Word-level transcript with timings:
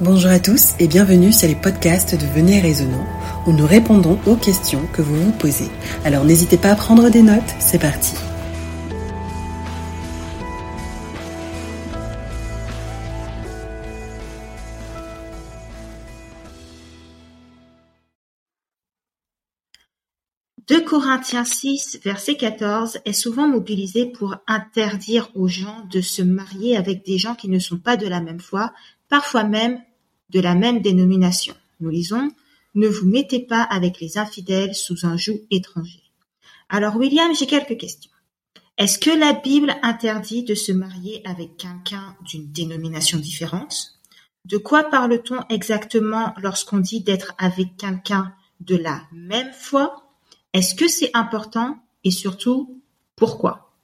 Bonjour 0.00 0.30
à 0.30 0.40
tous 0.40 0.72
et 0.80 0.88
bienvenue 0.88 1.32
sur 1.32 1.46
les 1.46 1.54
podcasts 1.54 2.14
de 2.14 2.26
Venez 2.26 2.60
Raisonnant 2.60 3.06
où 3.46 3.52
nous 3.52 3.66
répondons 3.66 4.18
aux 4.26 4.36
questions 4.36 4.86
que 4.92 5.02
vous 5.02 5.14
vous 5.16 5.32
posez. 5.32 5.68
Alors 6.04 6.24
n'hésitez 6.24 6.56
pas 6.56 6.70
à 6.70 6.76
prendre 6.76 7.10
des 7.10 7.22
notes, 7.22 7.42
c'est 7.60 7.78
parti. 7.78 8.14
«2 20.68 20.84
Corinthiens 20.84 21.44
6, 21.44 22.00
verset 22.02 22.36
14 22.36 23.00
est 23.04 23.12
souvent 23.12 23.46
mobilisé 23.46 24.06
pour 24.06 24.36
interdire 24.46 25.28
aux 25.34 25.48
gens 25.48 25.84
de 25.90 26.00
se 26.00 26.22
marier 26.22 26.76
avec 26.76 27.04
des 27.04 27.18
gens 27.18 27.34
qui 27.34 27.50
ne 27.50 27.58
sont 27.58 27.78
pas 27.78 27.96
de 27.96 28.06
la 28.06 28.20
même 28.20 28.40
foi, 28.40 28.72
parfois 29.12 29.44
même 29.44 29.78
de 30.30 30.40
la 30.40 30.54
même 30.54 30.80
dénomination. 30.80 31.54
Nous 31.80 31.90
lisons 31.90 32.30
Ne 32.74 32.88
vous 32.88 33.06
mettez 33.06 33.40
pas 33.40 33.62
avec 33.62 34.00
les 34.00 34.16
infidèles 34.16 34.74
sous 34.74 35.04
un 35.04 35.18
joug 35.18 35.38
étranger. 35.50 36.02
Alors 36.70 36.96
William, 36.96 37.36
j'ai 37.36 37.46
quelques 37.46 37.76
questions. 37.76 38.10
Est-ce 38.78 38.98
que 38.98 39.10
la 39.10 39.34
Bible 39.34 39.76
interdit 39.82 40.44
de 40.44 40.54
se 40.54 40.72
marier 40.72 41.20
avec 41.26 41.58
quelqu'un 41.58 42.16
d'une 42.22 42.50
dénomination 42.52 43.18
différente? 43.18 44.00
De 44.46 44.56
quoi 44.56 44.84
parle-t-on 44.84 45.44
exactement 45.50 46.32
lorsqu'on 46.38 46.78
dit 46.78 47.02
d'être 47.02 47.34
avec 47.36 47.76
quelqu'un 47.76 48.34
de 48.60 48.76
la 48.76 49.02
même 49.12 49.52
foi? 49.52 50.10
Est-ce 50.54 50.74
que 50.74 50.88
c'est 50.88 51.10
important? 51.12 51.84
Et 52.02 52.10
surtout 52.10 52.80
pourquoi? 53.14 53.76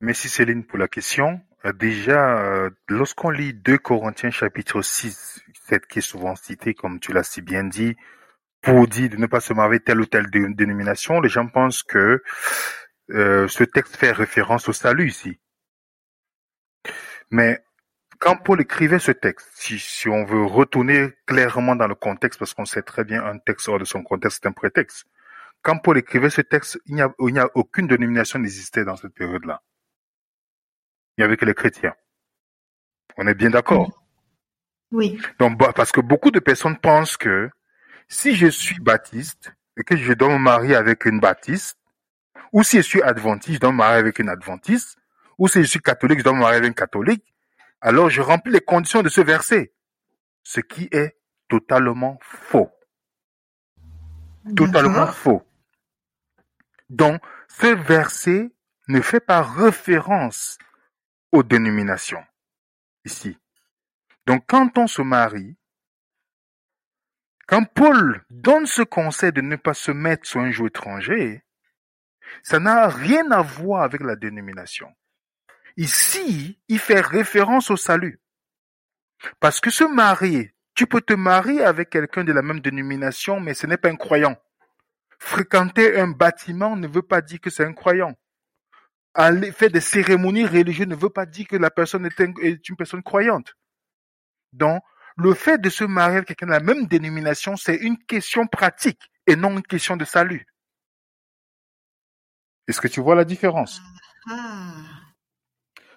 Merci 0.00 0.28
Céline 0.28 0.62
pour 0.62 0.78
la 0.78 0.86
question. 0.86 1.40
Euh, 1.66 1.72
déjà, 1.72 2.38
euh, 2.40 2.70
lorsqu'on 2.88 3.30
lit 3.30 3.52
2 3.52 3.78
Corinthiens 3.78 4.30
chapitre 4.30 4.80
6, 4.82 5.42
cette 5.68 5.86
qui 5.86 5.98
est 5.98 6.02
souvent 6.02 6.34
citée, 6.36 6.74
comme 6.74 7.00
tu 7.00 7.12
l'as 7.12 7.22
si 7.22 7.42
bien 7.42 7.64
dit, 7.64 7.96
pour 8.62 8.88
dire 8.88 9.10
de 9.10 9.16
ne 9.16 9.26
pas 9.26 9.40
se 9.40 9.52
marier 9.52 9.80
telle 9.80 10.00
ou 10.00 10.06
telle 10.06 10.30
dénomination, 10.30 11.20
les 11.20 11.28
gens 11.28 11.46
pensent 11.48 11.82
que 11.82 12.22
euh, 13.10 13.48
ce 13.48 13.64
texte 13.64 13.96
fait 13.96 14.12
référence 14.12 14.68
au 14.68 14.72
salut 14.72 15.08
ici. 15.08 15.38
Mais 17.30 17.62
quand 18.18 18.36
Paul 18.36 18.60
écrivait 18.60 18.98
ce 18.98 19.12
texte, 19.12 19.48
si, 19.54 20.08
on 20.08 20.24
veut 20.24 20.44
retourner 20.44 21.10
clairement 21.26 21.76
dans 21.76 21.88
le 21.88 21.94
contexte, 21.94 22.38
parce 22.38 22.54
qu'on 22.54 22.64
sait 22.64 22.82
très 22.82 23.04
bien 23.04 23.24
un 23.24 23.38
texte 23.38 23.68
hors 23.68 23.78
de 23.78 23.84
son 23.84 24.02
contexte, 24.02 24.40
c'est 24.42 24.48
un 24.48 24.52
prétexte. 24.52 25.06
Quand 25.62 25.78
Paul 25.78 25.98
écrivait 25.98 26.30
ce 26.30 26.40
texte, 26.40 26.80
il 26.86 26.94
n'y 26.94 27.02
a, 27.02 27.42
a 27.42 27.48
aucune 27.54 27.86
dénomination 27.86 28.38
n'existait 28.38 28.84
dans 28.84 28.96
cette 28.96 29.14
période-là 29.14 29.62
avait 31.18 31.36
que 31.36 31.44
les 31.44 31.54
chrétiens. 31.54 31.94
On 33.16 33.26
est 33.26 33.34
bien 33.34 33.50
d'accord? 33.50 34.02
Oui. 34.92 35.20
Donc, 35.38 35.58
bah, 35.58 35.72
parce 35.74 35.92
que 35.92 36.00
beaucoup 36.00 36.30
de 36.30 36.40
personnes 36.40 36.78
pensent 36.78 37.16
que 37.16 37.50
si 38.08 38.34
je 38.34 38.46
suis 38.46 38.80
baptiste 38.80 39.52
et 39.76 39.84
que 39.84 39.96
je 39.96 40.12
dois 40.12 40.28
me 40.28 40.38
marier 40.38 40.74
avec 40.74 41.04
une 41.04 41.20
baptiste, 41.20 41.78
ou 42.52 42.62
si 42.62 42.78
je 42.78 42.82
suis 42.82 43.02
adventiste, 43.02 43.54
je 43.54 43.60
dois 43.60 43.72
me 43.72 43.76
marier 43.76 43.98
avec 43.98 44.18
une 44.18 44.28
adventiste, 44.28 44.98
ou 45.38 45.48
si 45.48 45.62
je 45.62 45.66
suis 45.66 45.80
catholique, 45.80 46.18
je 46.18 46.24
dois 46.24 46.32
me 46.32 46.40
marier 46.40 46.56
avec 46.56 46.68
une 46.68 46.74
catholique, 46.74 47.34
alors 47.80 48.10
je 48.10 48.20
remplis 48.20 48.52
les 48.52 48.60
conditions 48.60 49.02
de 49.02 49.08
ce 49.08 49.20
verset. 49.20 49.72
Ce 50.42 50.60
qui 50.60 50.88
est 50.90 51.16
totalement 51.48 52.18
faux. 52.22 52.70
Totalement 54.56 55.06
faux. 55.06 55.42
Donc, 56.88 57.22
ce 57.48 57.66
verset 57.66 58.50
ne 58.88 59.00
fait 59.00 59.20
pas 59.20 59.42
référence 59.42 60.58
aux 61.32 61.42
dénominations 61.42 62.24
ici. 63.04 63.38
Donc 64.26 64.44
quand 64.46 64.78
on 64.78 64.86
se 64.86 65.02
marie, 65.02 65.56
quand 67.46 67.64
Paul 67.64 68.24
donne 68.30 68.66
ce 68.66 68.82
conseil 68.82 69.32
de 69.32 69.40
ne 69.40 69.56
pas 69.56 69.74
se 69.74 69.90
mettre 69.90 70.28
sur 70.28 70.40
un 70.40 70.50
joug 70.50 70.68
étranger, 70.68 71.44
ça 72.42 72.60
n'a 72.60 72.88
rien 72.88 73.28
à 73.32 73.42
voir 73.42 73.82
avec 73.82 74.02
la 74.02 74.14
dénomination. 74.14 74.94
Ici, 75.76 76.60
il 76.68 76.78
fait 76.78 77.00
référence 77.00 77.70
au 77.70 77.76
salut. 77.76 78.20
Parce 79.40 79.60
que 79.60 79.70
se 79.70 79.84
marier, 79.84 80.54
tu 80.74 80.86
peux 80.86 81.00
te 81.00 81.12
marier 81.12 81.64
avec 81.64 81.90
quelqu'un 81.90 82.24
de 82.24 82.32
la 82.32 82.42
même 82.42 82.60
dénomination, 82.60 83.40
mais 83.40 83.54
ce 83.54 83.66
n'est 83.66 83.76
pas 83.76 83.90
un 83.90 83.96
croyant. 83.96 84.36
Fréquenter 85.18 85.98
un 85.98 86.08
bâtiment 86.08 86.76
ne 86.76 86.86
veut 86.86 87.02
pas 87.02 87.20
dire 87.20 87.40
que 87.40 87.50
c'est 87.50 87.64
un 87.64 87.74
croyant 87.74 88.16
faire 89.14 89.70
des 89.70 89.80
cérémonies 89.80 90.46
religieuses 90.46 90.86
ne 90.86 90.94
veut 90.94 91.10
pas 91.10 91.26
dire 91.26 91.46
que 91.48 91.56
la 91.56 91.70
personne 91.70 92.06
est, 92.06 92.68
une 92.68 92.76
personne 92.76 93.02
croyante. 93.02 93.54
Donc, 94.52 94.82
le 95.16 95.34
fait 95.34 95.58
de 95.58 95.68
se 95.68 95.84
marier 95.84 96.18
avec 96.18 96.28
quelqu'un 96.28 96.46
de 96.46 96.52
la 96.52 96.60
même 96.60 96.86
dénomination, 96.86 97.56
c'est 97.56 97.76
une 97.76 97.98
question 97.98 98.46
pratique 98.46 99.00
et 99.26 99.36
non 99.36 99.50
une 99.50 99.62
question 99.62 99.96
de 99.96 100.04
salut. 100.04 100.46
Est-ce 102.68 102.80
que 102.80 102.88
tu 102.88 103.00
vois 103.00 103.14
la 103.14 103.24
différence? 103.24 103.80
Ah, 104.28 104.74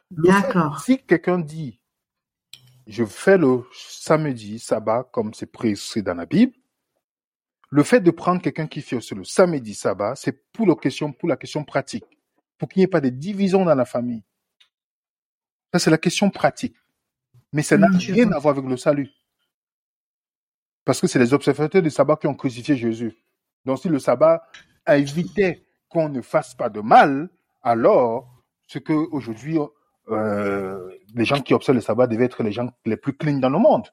D'accord. 0.09 0.81
Si 0.81 1.03
quelqu'un 1.05 1.39
dit, 1.39 1.79
je 2.87 3.05
fais 3.05 3.37
le 3.37 3.63
samedi, 3.73 4.59
sabbat, 4.59 5.09
comme 5.11 5.33
c'est 5.33 5.51
précisé 5.51 6.01
dans 6.01 6.15
la 6.15 6.25
Bible, 6.25 6.53
le 7.69 7.83
fait 7.83 8.01
de 8.01 8.11
prendre 8.11 8.41
quelqu'un 8.41 8.67
qui 8.67 8.81
fait 8.81 8.99
le 9.15 9.23
samedi, 9.23 9.73
sabbat, 9.73 10.15
c'est 10.15 10.51
pour 10.51 10.67
la 10.67 10.75
question, 10.75 11.11
pour 11.11 11.29
la 11.29 11.37
question 11.37 11.63
pratique 11.63 12.05
pour 12.57 12.69
qu'il 12.69 12.79
n'y 12.79 12.85
ait 12.85 12.87
pas 12.87 13.01
de 13.01 13.09
division 13.09 13.65
dans 13.65 13.75
la 13.75 13.85
famille. 13.85 14.23
Ça, 15.73 15.79
c'est 15.79 15.89
la 15.89 15.97
question 15.97 16.29
pratique. 16.29 16.75
Mais 17.51 17.63
ça 17.63 17.77
n'a 17.77 17.87
rien 17.87 18.31
à 18.31 18.39
voir 18.39 18.57
avec 18.57 18.69
le 18.69 18.77
salut. 18.77 19.09
Parce 20.85 20.99
que 20.99 21.07
c'est 21.07 21.19
les 21.19 21.33
observateurs 21.33 21.81
du 21.81 21.89
sabbat 21.89 22.17
qui 22.17 22.27
ont 22.27 22.35
crucifié 22.35 22.75
Jésus. 22.75 23.15
Donc 23.65 23.79
si 23.79 23.89
le 23.89 23.99
sabbat 23.99 24.43
évitait 24.87 25.65
qu'on 25.87 26.09
ne 26.09 26.21
fasse 26.21 26.55
pas 26.55 26.69
de 26.69 26.81
mal, 26.81 27.29
alors 27.61 28.43
ce 28.67 28.79
que 28.79 28.93
aujourd'hui 28.93 29.57
euh, 30.09 30.89
les 31.15 31.25
gens 31.25 31.41
qui 31.41 31.53
observent 31.53 31.77
le 31.77 31.81
sabbat 31.81 32.07
devaient 32.07 32.25
être 32.25 32.43
les 32.43 32.51
gens 32.51 32.69
les 32.85 32.97
plus 32.97 33.13
clean 33.13 33.37
dans 33.37 33.49
le 33.49 33.59
monde. 33.59 33.87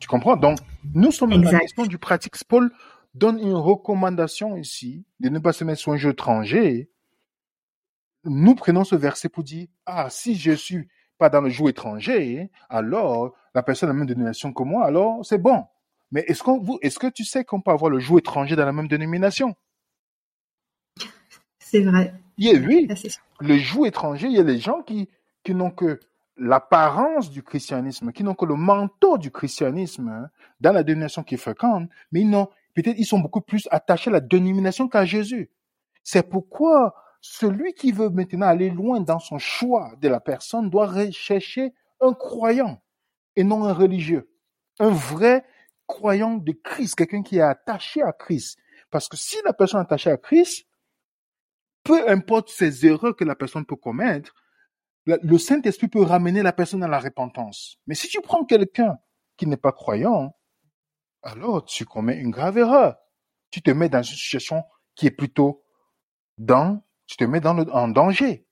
Tu 0.00 0.08
comprends? 0.08 0.36
Donc 0.36 0.58
nous 0.94 1.12
sommes 1.12 1.30
dans 1.30 1.50
la 1.50 1.60
question 1.60 1.86
du 1.86 1.96
pratique. 1.96 2.34
Paul 2.46 2.70
donne 3.14 3.38
une 3.38 3.54
recommandation 3.54 4.56
ici 4.56 5.04
de 5.20 5.28
ne 5.28 5.38
pas 5.38 5.52
se 5.52 5.64
mettre 5.64 5.80
sur 5.80 5.92
un 5.92 5.96
jeu 5.96 6.10
étranger, 6.10 6.90
nous 8.24 8.54
prenons 8.54 8.84
ce 8.84 8.94
verset 8.94 9.28
pour 9.28 9.42
dire, 9.42 9.66
ah, 9.86 10.08
si 10.10 10.36
je 10.36 10.52
suis 10.52 10.88
pas 11.18 11.28
dans 11.28 11.40
le 11.40 11.50
jeu 11.50 11.68
étranger, 11.68 12.50
alors 12.68 13.34
la 13.54 13.62
personne 13.62 13.88
a 13.90 13.92
la 13.92 13.98
même 13.98 14.06
dénomination 14.06 14.52
que 14.52 14.62
moi, 14.62 14.84
alors 14.86 15.24
c'est 15.24 15.38
bon. 15.38 15.64
Mais 16.10 16.24
est-ce 16.28 16.42
qu'on 16.42 16.78
est-ce 16.82 16.98
que 16.98 17.06
tu 17.06 17.24
sais 17.24 17.44
qu'on 17.44 17.60
peut 17.60 17.70
avoir 17.70 17.90
le 17.90 17.98
jeu 17.98 18.18
étranger 18.18 18.54
dans 18.54 18.66
la 18.66 18.72
même 18.72 18.88
dénomination? 18.88 19.54
C'est 21.58 21.82
vrai. 21.82 22.14
oui. 22.38 22.88
Le 23.40 23.56
joug 23.56 23.86
étranger, 23.86 24.26
il 24.26 24.34
y 24.34 24.40
a 24.40 24.42
les 24.42 24.58
gens 24.58 24.82
qui, 24.82 25.08
qui 25.42 25.54
n'ont 25.54 25.70
que 25.70 26.00
l'apparence 26.36 27.30
du 27.30 27.42
christianisme, 27.42 28.12
qui 28.12 28.24
n'ont 28.24 28.34
que 28.34 28.44
le 28.44 28.54
manteau 28.54 29.16
du 29.16 29.30
christianisme 29.30 30.08
hein, 30.08 30.30
dans 30.60 30.72
la 30.72 30.82
dénomination 30.82 31.22
qu'ils 31.22 31.38
fréquentent, 31.38 31.88
mais 32.10 32.20
ils 32.20 32.30
n'ont, 32.30 32.48
Peut-être 32.74 32.98
ils 32.98 33.06
sont 33.06 33.18
beaucoup 33.18 33.40
plus 33.40 33.68
attachés 33.70 34.10
à 34.10 34.14
la 34.14 34.20
dénomination 34.20 34.88
qu'à 34.88 35.04
Jésus. 35.04 35.50
C'est 36.02 36.28
pourquoi 36.28 36.94
celui 37.20 37.74
qui 37.74 37.92
veut 37.92 38.10
maintenant 38.10 38.46
aller 38.46 38.70
loin 38.70 39.00
dans 39.00 39.20
son 39.20 39.38
choix 39.38 39.92
de 40.00 40.08
la 40.08 40.20
personne 40.20 40.70
doit 40.70 40.86
rechercher 40.86 41.72
un 42.00 42.12
croyant 42.12 42.82
et 43.36 43.44
non 43.44 43.64
un 43.64 43.72
religieux. 43.72 44.30
Un 44.80 44.90
vrai 44.90 45.44
croyant 45.86 46.36
de 46.36 46.52
Christ, 46.52 46.96
quelqu'un 46.96 47.22
qui 47.22 47.38
est 47.38 47.42
attaché 47.42 48.02
à 48.02 48.12
Christ. 48.12 48.58
Parce 48.90 49.08
que 49.08 49.16
si 49.16 49.36
la 49.44 49.52
personne 49.52 49.80
est 49.80 49.84
attachée 49.84 50.10
à 50.10 50.16
Christ, 50.16 50.66
peu 51.84 52.08
importe 52.08 52.48
ces 52.48 52.86
erreurs 52.86 53.16
que 53.16 53.24
la 53.24 53.34
personne 53.34 53.64
peut 53.64 53.76
commettre, 53.76 54.34
le 55.06 55.38
Saint-Esprit 55.38 55.88
peut 55.88 56.02
ramener 56.02 56.42
la 56.42 56.52
personne 56.52 56.82
à 56.82 56.88
la 56.88 56.98
repentance. 56.98 57.78
Mais 57.86 57.94
si 57.94 58.08
tu 58.08 58.20
prends 58.20 58.44
quelqu'un 58.44 58.98
qui 59.36 59.46
n'est 59.46 59.56
pas 59.56 59.72
croyant, 59.72 60.36
alors 61.22 61.64
tu 61.64 61.84
commets 61.84 62.18
une 62.18 62.30
grave 62.30 62.58
erreur. 62.58 62.96
Tu 63.50 63.62
te 63.62 63.70
mets 63.70 63.88
dans 63.88 64.02
une 64.02 64.16
situation 64.16 64.64
qui 64.94 65.06
est 65.06 65.10
plutôt 65.10 65.64
dans, 66.38 66.82
tu 67.06 67.16
te 67.16 67.24
mets 67.24 67.40
dans 67.40 67.54
le, 67.54 67.70
en 67.72 67.88
danger. 67.88 68.46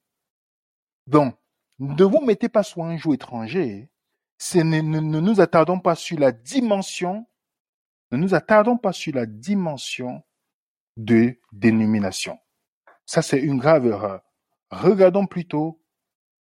Donc, 1.07 1.37
ne 1.79 2.05
vous 2.05 2.21
mettez 2.21 2.49
pas 2.49 2.63
sur 2.63 2.85
un 2.85 2.97
joug 2.97 3.15
étranger. 3.15 3.91
Ne 4.55 5.21
nous 5.21 5.41
attardons 5.41 5.81
pas 5.81 5.95
sur 5.95 6.19
la 6.19 6.33
dimension, 6.33 7.27
ne 8.11 8.17
nous 8.17 8.35
attardons 8.35 8.77
pas 8.77 8.93
sur 8.93 9.15
la 9.15 9.27
dimension 9.27 10.23
de 10.97 11.39
dénomination. 11.53 12.39
Ça, 13.07 13.23
c'est 13.23 13.41
une 13.41 13.59
grave 13.59 13.87
erreur. 13.87 14.23
Regardons 14.71 15.27
plutôt 15.27 15.83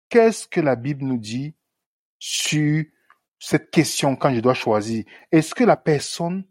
qu'est-ce 0.09 0.47
que 0.47 0.61
la 0.61 0.75
Bible 0.75 1.05
nous 1.05 1.17
dit 1.17 1.55
sur 2.19 2.85
cette 3.41 3.71
question 3.71 4.15
quand 4.15 4.33
je 4.33 4.39
dois 4.39 4.53
choisir. 4.53 5.03
Est-ce 5.31 5.55
que 5.55 5.63
la 5.63 5.75
personne 5.75 6.45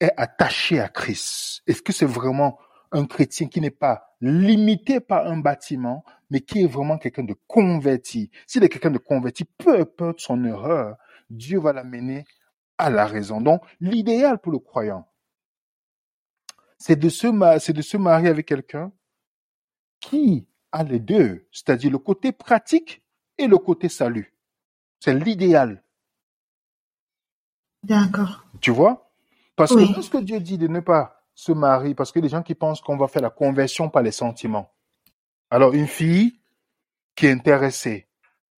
est 0.00 0.12
attachée 0.16 0.80
à 0.80 0.88
Christ? 0.88 1.62
Est-ce 1.66 1.82
que 1.82 1.92
c'est 1.92 2.06
vraiment 2.06 2.58
un 2.92 3.04
chrétien 3.04 3.46
qui 3.46 3.60
n'est 3.60 3.70
pas 3.70 4.16
limité 4.22 5.00
par 5.00 5.26
un 5.26 5.36
bâtiment, 5.36 6.02
mais 6.30 6.40
qui 6.40 6.62
est 6.62 6.66
vraiment 6.66 6.96
quelqu'un 6.96 7.24
de 7.24 7.36
converti? 7.46 8.30
S'il 8.46 8.64
est 8.64 8.70
quelqu'un 8.70 8.90
de 8.90 8.98
converti, 8.98 9.44
peu 9.44 9.78
importe 9.78 10.20
son 10.20 10.42
erreur, 10.46 10.96
Dieu 11.28 11.60
va 11.60 11.74
l'amener 11.74 12.24
à 12.78 12.88
la 12.88 13.04
raison. 13.04 13.42
Donc, 13.42 13.62
l'idéal 13.78 14.38
pour 14.38 14.52
le 14.52 14.60
croyant, 14.60 15.06
c'est 16.78 16.98
de 16.98 17.10
se, 17.10 17.26
c'est 17.60 17.74
de 17.74 17.82
se 17.82 17.98
marier 17.98 18.28
avec 18.28 18.46
quelqu'un 18.46 18.92
qui 20.00 20.48
a 20.72 20.84
les 20.84 21.00
deux, 21.00 21.46
c'est-à-dire 21.52 21.90
le 21.90 21.98
côté 21.98 22.32
pratique 22.32 23.02
et 23.36 23.46
le 23.46 23.58
côté 23.58 23.90
salut. 23.90 24.32
C'est 25.00 25.12
l'idéal. 25.12 25.84
D'accord. 27.82 28.44
Tu 28.60 28.70
vois? 28.70 29.10
Parce 29.56 29.74
que 29.74 29.80
lorsque 29.80 30.18
Dieu 30.18 30.40
dit 30.40 30.58
de 30.58 30.68
ne 30.68 30.80
pas 30.80 31.22
se 31.34 31.52
marier, 31.52 31.94
parce 31.94 32.12
que 32.12 32.20
les 32.20 32.28
gens 32.28 32.42
qui 32.42 32.54
pensent 32.54 32.80
qu'on 32.80 32.96
va 32.96 33.08
faire 33.08 33.22
la 33.22 33.30
conversion 33.30 33.88
par 33.88 34.02
les 34.02 34.10
sentiments. 34.10 34.72
Alors, 35.50 35.72
une 35.72 35.86
fille 35.86 36.40
qui 37.14 37.26
est 37.26 37.32
intéressée 37.32 38.08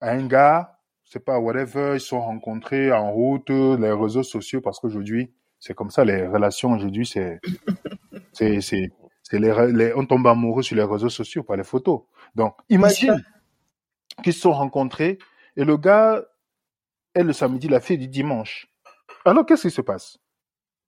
à 0.00 0.11
un 0.11 0.26
gars, 0.26 0.78
c'est 1.05 1.25
pas 1.25 1.38
whatever, 1.38 1.93
ils 1.94 2.00
sont 2.00 2.20
rencontrés 2.20 2.93
en 2.93 3.12
route, 3.12 3.50
les 3.50 3.93
réseaux 3.93 4.22
sociaux, 4.22 4.61
parce 4.61 4.78
qu'aujourd'hui, 4.78 5.32
c'est 5.58 5.75
comme 5.75 5.90
ça, 5.90 6.05
les 6.05 6.26
relations 6.26 6.73
aujourd'hui, 6.73 7.05
c'est, 7.05 7.40
c'est, 8.32 8.61
c'est, 8.61 8.90
c'est 9.23 9.38
les, 9.38 9.93
on 9.94 10.06
tombe 10.06 10.26
amoureux 10.26 10.62
sur 10.62 10.76
les 10.76 10.82
réseaux 10.82 11.11
sociaux 11.11 11.43
par 11.43 11.56
les 11.56 11.64
photos. 11.64 12.02
Donc, 12.34 12.55
imagine 12.69 13.23
qu'ils 14.23 14.32
se 14.32 14.40
sont 14.40 14.52
rencontrés 14.52 15.19
et 15.56 15.64
le 15.64 15.76
gars 15.76 16.25
est 17.14 17.23
le 17.23 17.32
samedi, 17.32 17.69
la 17.69 17.81
fille 17.81 17.99
du 17.99 18.08
dimanche. 18.08 18.69
Alors, 19.25 19.46
qu'est-ce 19.46 19.69
qui 19.69 19.70
se 19.70 19.81
passe? 19.81 20.19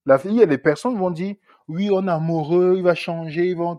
La 0.05 0.19
fille 0.19 0.40
et 0.40 0.46
les 0.46 0.58
personnes 0.58 0.96
vont 0.96 1.11
dire, 1.11 1.37
oui, 1.69 1.90
on 1.93 2.06
est 2.06 2.11
amoureux, 2.11 2.75
il 2.76 2.82
va 2.82 2.94
changer, 2.94 3.49
il 3.49 3.56
va... 3.56 3.76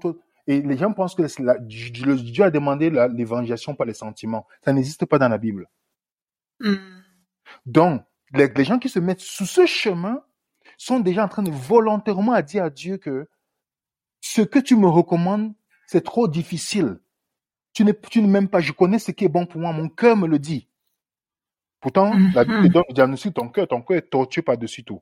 Et 0.47 0.61
les 0.61 0.77
gens 0.77 0.91
pensent 0.93 1.15
que 1.15 1.23
Dieu 1.59 2.43
a 2.43 2.51
demandé 2.51 2.89
l'évangélisation 2.89 3.75
par 3.75 3.87
les 3.87 3.93
sentiments. 3.93 4.45
Ça 4.63 4.73
n'existe 4.73 5.05
pas 5.05 5.17
dans 5.17 5.29
la 5.29 5.37
Bible. 5.37 5.69
Hmm. 6.59 6.75
Donc, 7.65 8.03
les, 8.33 8.65
gens 8.65 8.79
qui 8.79 8.89
se 8.89 8.99
mettent 8.99 9.21
sous 9.21 9.45
ce 9.45 9.65
chemin 9.65 10.21
sont 10.77 10.99
déjà 10.99 11.23
en 11.23 11.27
train 11.27 11.43
de 11.43 11.51
volontairement 11.51 12.39
dire 12.41 12.65
à 12.65 12.69
Dieu 12.69 12.97
que 12.97 13.27
ce 14.21 14.41
que 14.41 14.59
tu 14.59 14.75
me 14.75 14.87
recommandes, 14.87 15.53
c'est 15.87 16.03
trop 16.03 16.27
difficile. 16.27 16.99
Tu 17.73 17.85
ne, 17.85 17.91
tu 17.91 18.21
ne 18.21 18.27
m'aimes 18.27 18.49
pas. 18.49 18.59
Je 18.59 18.71
connais 18.71 18.99
ce 18.99 19.11
qui 19.11 19.25
est 19.25 19.29
bon 19.29 19.45
pour 19.45 19.61
moi. 19.61 19.71
Mon 19.71 19.89
cœur 19.89 20.15
me 20.17 20.27
le 20.27 20.39
dit. 20.39 20.67
Pourtant, 21.83 22.13
la 22.33 22.45
Bible 22.45 22.69
donne 22.69 22.85
le 22.87 22.93
diagnostic 22.93 23.33
ton 23.33 23.49
cœur. 23.49 23.67
Ton 23.67 23.81
cœur 23.81 23.97
est 23.97 24.09
tortueux 24.09 24.41
par-dessus 24.41 24.85
tout. 24.85 25.01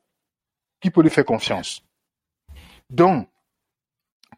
Qui 0.80 0.89
peut 0.89 1.04
lui 1.04 1.12
faire 1.12 1.25
confiance? 1.25 1.86
Donc, 2.89 3.30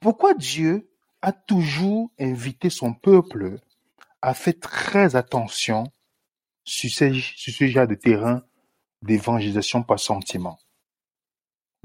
pourquoi 0.02 0.34
Dieu 0.34 0.92
a 1.22 1.32
toujours 1.32 2.12
invité 2.20 2.70
son 2.70 2.94
peuple 2.94 3.62
à 4.22 4.34
faire 4.34 4.60
très 4.60 5.16
attention 5.16 5.86
sur 6.66 6.90
ce, 6.90 7.14
sur 7.14 7.54
ce 7.54 7.66
genre 7.68 7.88
de 7.88 7.96
terrain 7.96 8.44
d'évangélisation 9.02 9.82
par 9.82 10.02
sentiment? 10.02 10.60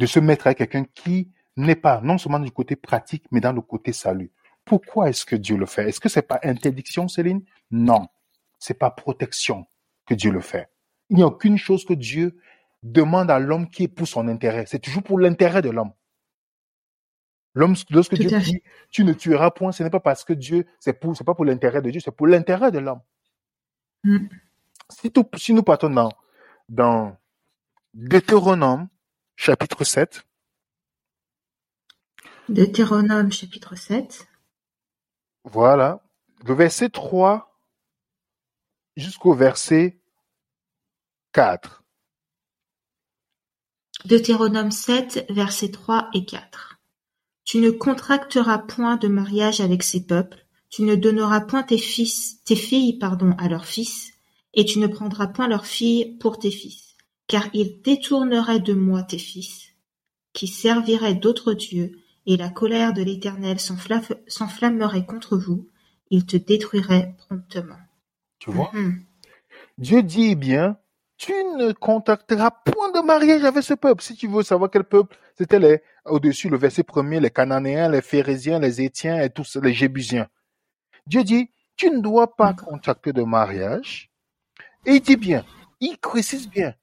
De 0.01 0.07
se 0.07 0.19
mettre 0.19 0.49
avec 0.49 0.59
quelqu'un 0.59 0.87
qui 0.93 1.31
n'est 1.57 1.77
pas 1.77 2.01
non 2.01 2.19
seulement 2.19 2.41
du 2.41 2.51
côté 2.51 2.75
pratique, 2.75 3.27
mais 3.31 3.41
dans 3.41 3.53
le 3.53 3.61
côté 3.61 3.93
salut. 3.93 4.33
Pourquoi 4.65 5.09
est-ce 5.09 5.25
que 5.25 5.37
Dieu 5.37 5.57
le 5.57 5.67
fait? 5.67 5.89
Est-ce 5.89 6.01
que 6.01 6.09
c'est 6.09 6.23
pas 6.23 6.41
interdiction, 6.43 7.07
Céline? 7.07 7.45
Non, 7.71 8.09
c'est 8.59 8.75
pas 8.75 8.91
protection 8.91 9.65
que 10.09 10.15
Dieu 10.15 10.31
le 10.31 10.41
fait. 10.41 10.69
Il 11.11 11.17
n'y 11.17 11.23
a 11.23 11.27
aucune 11.27 11.59
chose 11.59 11.85
que 11.85 11.95
Dieu 11.95 12.39
demande 12.83 13.31
à 13.31 13.39
l'homme 13.39 13.69
qui 13.69 13.85
est 13.85 13.89
pour 13.89 14.09
son 14.09 14.27
intérêt. 14.29 14.65
C'est 14.67 14.79
toujours 14.79 15.03
pour 15.03 15.19
l'intérêt 15.19 15.63
de 15.63 15.71
l'homme. 15.71 15.93
L'homme, 17.55 17.75
lorsque 17.91 18.15
Dieu 18.15 18.31
dit, 18.41 18.63
tu 18.91 19.05
ne 19.05 19.13
tueras 19.13 19.51
point, 19.51 19.73
ce 19.73 19.83
n'est 19.83 19.91
pas 19.91 20.01
parce 20.01 20.25
que 20.25 20.33
Dieu, 20.33 20.67
c'est 20.81 20.93
pour, 20.93 21.17
c'est 21.17 21.25
pas 21.25 21.35
pour 21.35 21.45
l'intérêt 21.45 21.83
de 21.83 21.91
Dieu, 21.91 22.01
c'est 22.01 22.15
pour 22.15 22.27
l'intérêt 22.27 22.71
de 22.71 22.79
l'homme. 22.79 23.01
Mm. 24.05 24.27
Si, 24.91 25.13
si, 25.37 25.53
nous 25.53 25.63
partons 25.63 25.91
dans, 25.91 26.13
dans 26.69 27.17
Deutéronome, 27.95 28.89
chapitre 29.37 29.85
7. 29.85 30.25
Deutéronome, 32.49 33.31
chapitre 33.33 33.77
7. 33.77 34.27
Voilà. 35.45 36.01
Le 36.47 36.55
verset 36.55 36.89
3 36.89 37.48
jusqu'au 38.99 39.33
verset 39.33 40.00
4. 41.33 41.85
Deutéronome 44.05 44.73
7, 44.73 45.27
versets 45.31 45.71
3 45.71 46.11
et 46.15 46.25
4. 46.25 46.79
Tu 47.45 47.59
ne 47.59 47.71
contracteras 47.71 48.59
point 48.59 48.97
de 48.97 49.09
mariage 49.09 49.61
avec 49.61 49.83
ces 49.83 50.05
peuples, 50.05 50.45
tu 50.69 50.83
ne 50.83 50.97
donneras 50.97 51.41
point 51.41 51.62
tes 51.62 51.79
filles, 51.79 52.99
pardon, 52.99 53.35
à 53.39 53.49
leurs 53.49 53.65
fils, 53.65 54.12
et 54.53 54.65
tu 54.65 54.81
ne 54.81 54.87
prendras 54.87 55.29
point 55.29 55.49
leurs 55.49 55.67
filles 55.67 56.17
pour 56.19 56.39
tes 56.39 56.50
fils, 56.50 56.97
car 57.27 57.49
ils 57.55 57.81
détourneraient 57.81 58.61
de 58.61 58.75
moi 58.75 59.03
tes 59.03 59.19
fils, 59.19 59.69
qui 60.33 60.47
serviraient 60.49 61.15
d'autres 61.15 61.55
dieux, 61.55 61.93
et 62.27 62.37
la 62.37 62.50
colère 62.50 62.93
de 62.93 63.03
l'Éternel 63.03 63.59
s'enflammerait 63.61 65.06
contre 65.06 65.37
vous, 65.37 65.69
il 66.11 66.27
te 66.27 66.37
détruirait 66.37 67.15
promptement. 67.17 67.79
Tu 68.38 68.50
vois? 68.50 68.70
Dieu 69.76 70.02
dit 70.02 70.35
bien, 70.37 70.79
tu 71.17 71.32
ne 71.32 71.73
contacteras 71.73 72.50
point 72.50 72.93
de 72.93 73.00
mariage 73.00 73.44
avec 73.44 73.64
ce 73.64 73.75
peuple. 73.75 74.02
Si 74.02 74.14
tu 74.14 74.29
veux 74.29 74.43
savoir 74.43 74.70
quel 74.70 74.85
peuple, 74.85 75.17
c'était 75.37 75.58
les, 75.58 75.82
au-dessus, 76.05 76.49
le 76.49 76.56
verset 76.56 76.85
premier, 76.85 77.20
les 77.20 77.31
Cananéens, 77.31 77.88
les 77.88 78.02
Phérésiens, 78.02 78.61
les 78.61 78.81
Étiens 78.81 79.20
et 79.20 79.31
tous 79.31 79.56
les 79.56 79.73
Jébusiens. 79.73 80.29
Dieu 81.06 81.25
dit, 81.25 81.50
tu 81.76 81.90
ne 81.90 82.00
dois 82.00 82.37
pas 82.37 82.55
contacter 82.55 83.12
de 83.12 83.23
mariage. 83.23 84.11
Et 84.87 84.94
il 84.94 85.00
dit 85.00 85.17
bien, 85.17 85.44
il 85.81 85.99
précise 85.99 86.49
bien, 86.49 86.75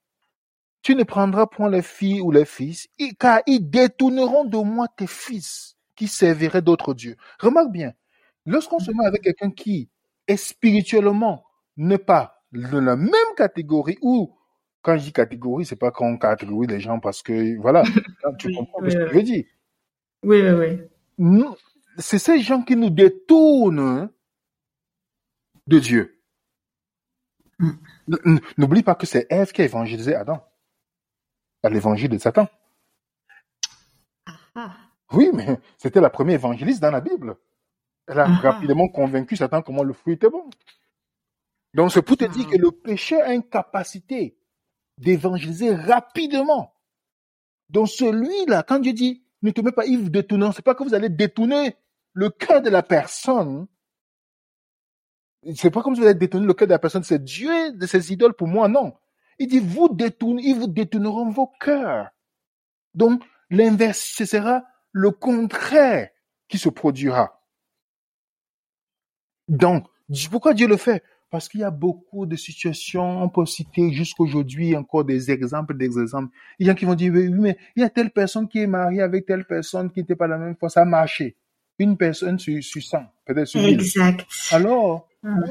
tu 0.81 0.95
ne 0.95 1.03
prendras 1.03 1.47
point 1.47 1.69
les 1.69 1.81
filles 1.81 2.21
ou 2.21 2.31
les 2.31 2.45
fils, 2.45 2.87
car 3.17 3.41
ils 3.47 3.69
détourneront 3.69 4.45
de 4.45 4.57
moi 4.57 4.87
tes 4.87 5.07
fils 5.07 5.77
qui 5.95 6.07
serviraient 6.07 6.61
d'autres 6.61 6.93
dieux. 6.93 7.15
Remarque 7.39 7.71
bien, 7.71 7.93
lorsqu'on 8.45 8.79
se 8.79 8.91
met 8.91 9.05
avec 9.05 9.21
quelqu'un 9.21 9.51
qui 9.51 9.89
est 10.27 10.37
spirituellement 10.37 11.44
ne 11.77 11.98
pas 11.98 12.44
de 12.51 12.77
la 12.77 12.95
même 12.95 13.12
catégorie 13.36 13.98
ou 14.01 14.36
quand 14.81 14.98
je 14.98 15.04
dis 15.04 15.13
catégorie, 15.13 15.66
c'est 15.66 15.75
pas 15.75 15.92
qu'on 15.92 16.18
catégorie 16.18 16.68
les 16.68 16.80
gens 16.80 17.00
parce 17.00 17.24
que 17.24 17.60
voilà, 17.60 17.83
tu 18.39 18.54
comprends 18.54 18.80
ce 18.88 18.95
que 18.95 19.07
je 19.07 19.13
veux 19.13 19.24
dire. 19.24 19.45
Oui, 20.24 20.42
oui, 20.42 20.80
oui. 21.18 21.44
C'est 21.98 22.19
ces 22.19 22.39
gens 22.39 22.62
qui 22.62 22.75
nous 22.75 22.89
détournent 22.89 24.10
de 25.68 25.80
Dieu. 25.80 26.22
Mm. 27.60 28.38
N'oublie 28.57 28.83
pas 28.83 28.95
que 28.95 29.06
c'est 29.06 29.25
Ève 29.30 29.51
qui 29.51 29.62
a 29.62 29.66
évangélisé 29.66 30.13
Adam 30.13 30.44
à 31.63 31.70
l'évangile 31.70 32.10
de 32.10 32.17
Satan. 32.20 32.48
Ah. 34.53 34.75
Oui, 35.12 35.32
mais 35.34 35.60
c'était 35.77 36.01
la 36.01 36.10
première 36.10 36.36
évangéliste 36.36 36.82
dans 36.82 36.91
la 36.91 37.01
Bible. 37.01 37.38
Elle 38.08 38.20
a 38.20 38.27
ah. 38.27 38.36
rapidement 38.36 38.88
convaincu 38.88 39.36
Satan 39.36 39.62
comment 39.62 39.84
le 39.84 39.94
fruit 39.94 40.13
était 40.13 40.29
bon. 40.29 40.48
Donc 41.75 41.91
c'est 41.91 42.01
pour 42.01 42.15
te 42.15 42.24
dire 42.24 42.48
que 42.48 42.55
le 42.55 42.72
péché 42.72 43.22
a 43.22 43.34
une 43.34 43.44
capacité 43.44 44.38
d'évangéliser 44.98 45.75
rapidement. 45.75 46.74
Donc 47.70 47.89
celui-là, 47.89 48.63
quand 48.63 48.79
Dieu 48.79 48.94
dit, 48.94 49.25
ne 49.41 49.51
te 49.51 49.60
mets 49.60 49.74
pas, 49.74 49.86
il 49.86 50.00
vous 50.00 50.10
détourne, 50.10 50.53
c'est 50.53 50.62
pas 50.62 50.74
que 50.74 50.84
vous 50.84 50.94
allez 50.94 51.10
détourner 51.10 51.75
le 52.13 52.29
cœur 52.29 52.62
de 52.62 52.70
la 52.70 52.82
personne. 52.82 53.67
C'est 55.53 55.70
pas 55.70 55.84
comme 55.84 55.96
si 55.96 56.01
vous 56.01 56.08
allez 56.08 56.17
détourner 56.17 56.48
le 56.48 56.53
cœur 56.53 56.67
de 56.67 56.74
la 56.74 56.79
personne, 56.79 57.03
c'est 57.03 57.22
Dieu 57.22 57.74
de 57.74 57.86
ses 57.86 58.13
idoles 58.13 58.34
pour 58.34 58.48
moi, 58.48 58.70
non. 58.70 58.94
Il 59.38 59.48
dit, 59.48 59.60
vous 59.60 59.89
détournez, 59.89 60.44
ils 60.44 60.55
vous 60.55 60.67
détourneront 60.67 61.29
vos 61.29 61.48
cœurs. 61.60 62.10
Donc, 62.94 63.22
l'inverse, 63.50 64.00
ce 64.00 64.24
sera 64.24 64.63
le 64.94 65.12
contraire 65.12 66.10
qui 66.48 66.58
se 66.58 66.70
produira. 66.70 67.44
Donc, 69.50 69.88
pourquoi 70.32 70.53
Dieu 70.53 70.67
le 70.67 70.77
fait? 70.77 71.03
Parce 71.32 71.50
qu'il 71.50 71.62
y 71.62 71.63
a 71.63 71.72
beaucoup 71.72 72.25
de 72.25 72.36
situations, 72.36 73.24
on 73.24 73.29
peut 73.29 73.46
citer 73.46 73.91
jusqu'aujourd'hui 73.91 74.75
encore 74.75 75.03
des 75.03 75.32
exemples, 75.32 75.75
des 75.75 76.00
exemples. 76.00 76.34
Il 76.60 76.67
y 76.67 76.70
a 76.70 76.75
qui 76.75 76.86
vont 76.86 76.96
dire, 76.96 77.12
oui, 77.13 77.29
mais 77.29 77.58
il 77.75 77.82
y 77.82 77.84
a 77.84 77.89
telle 77.89 78.12
personne 78.12 78.48
qui 78.48 78.60
est 78.60 78.67
mariée 78.67 79.01
avec 79.01 79.25
telle 79.25 79.46
personne 79.46 79.91
qui 79.91 80.00
n'était 80.00 80.15
pas 80.15 80.27
la 80.27 80.38
même 80.38 80.55
fois, 80.55 80.70
ça 80.70 80.82
a 80.82 80.86
marché. 80.86 81.36
Une 81.77 81.98
personne 81.98 82.39
sur, 82.39 82.63
sur 82.63 82.82
100, 82.82 83.00
peut-être 83.25 83.48
sur 83.48 83.60
1000. 83.60 83.74
Exact. 83.74 84.25
Alors, 84.51 85.10
hum. 85.24 85.44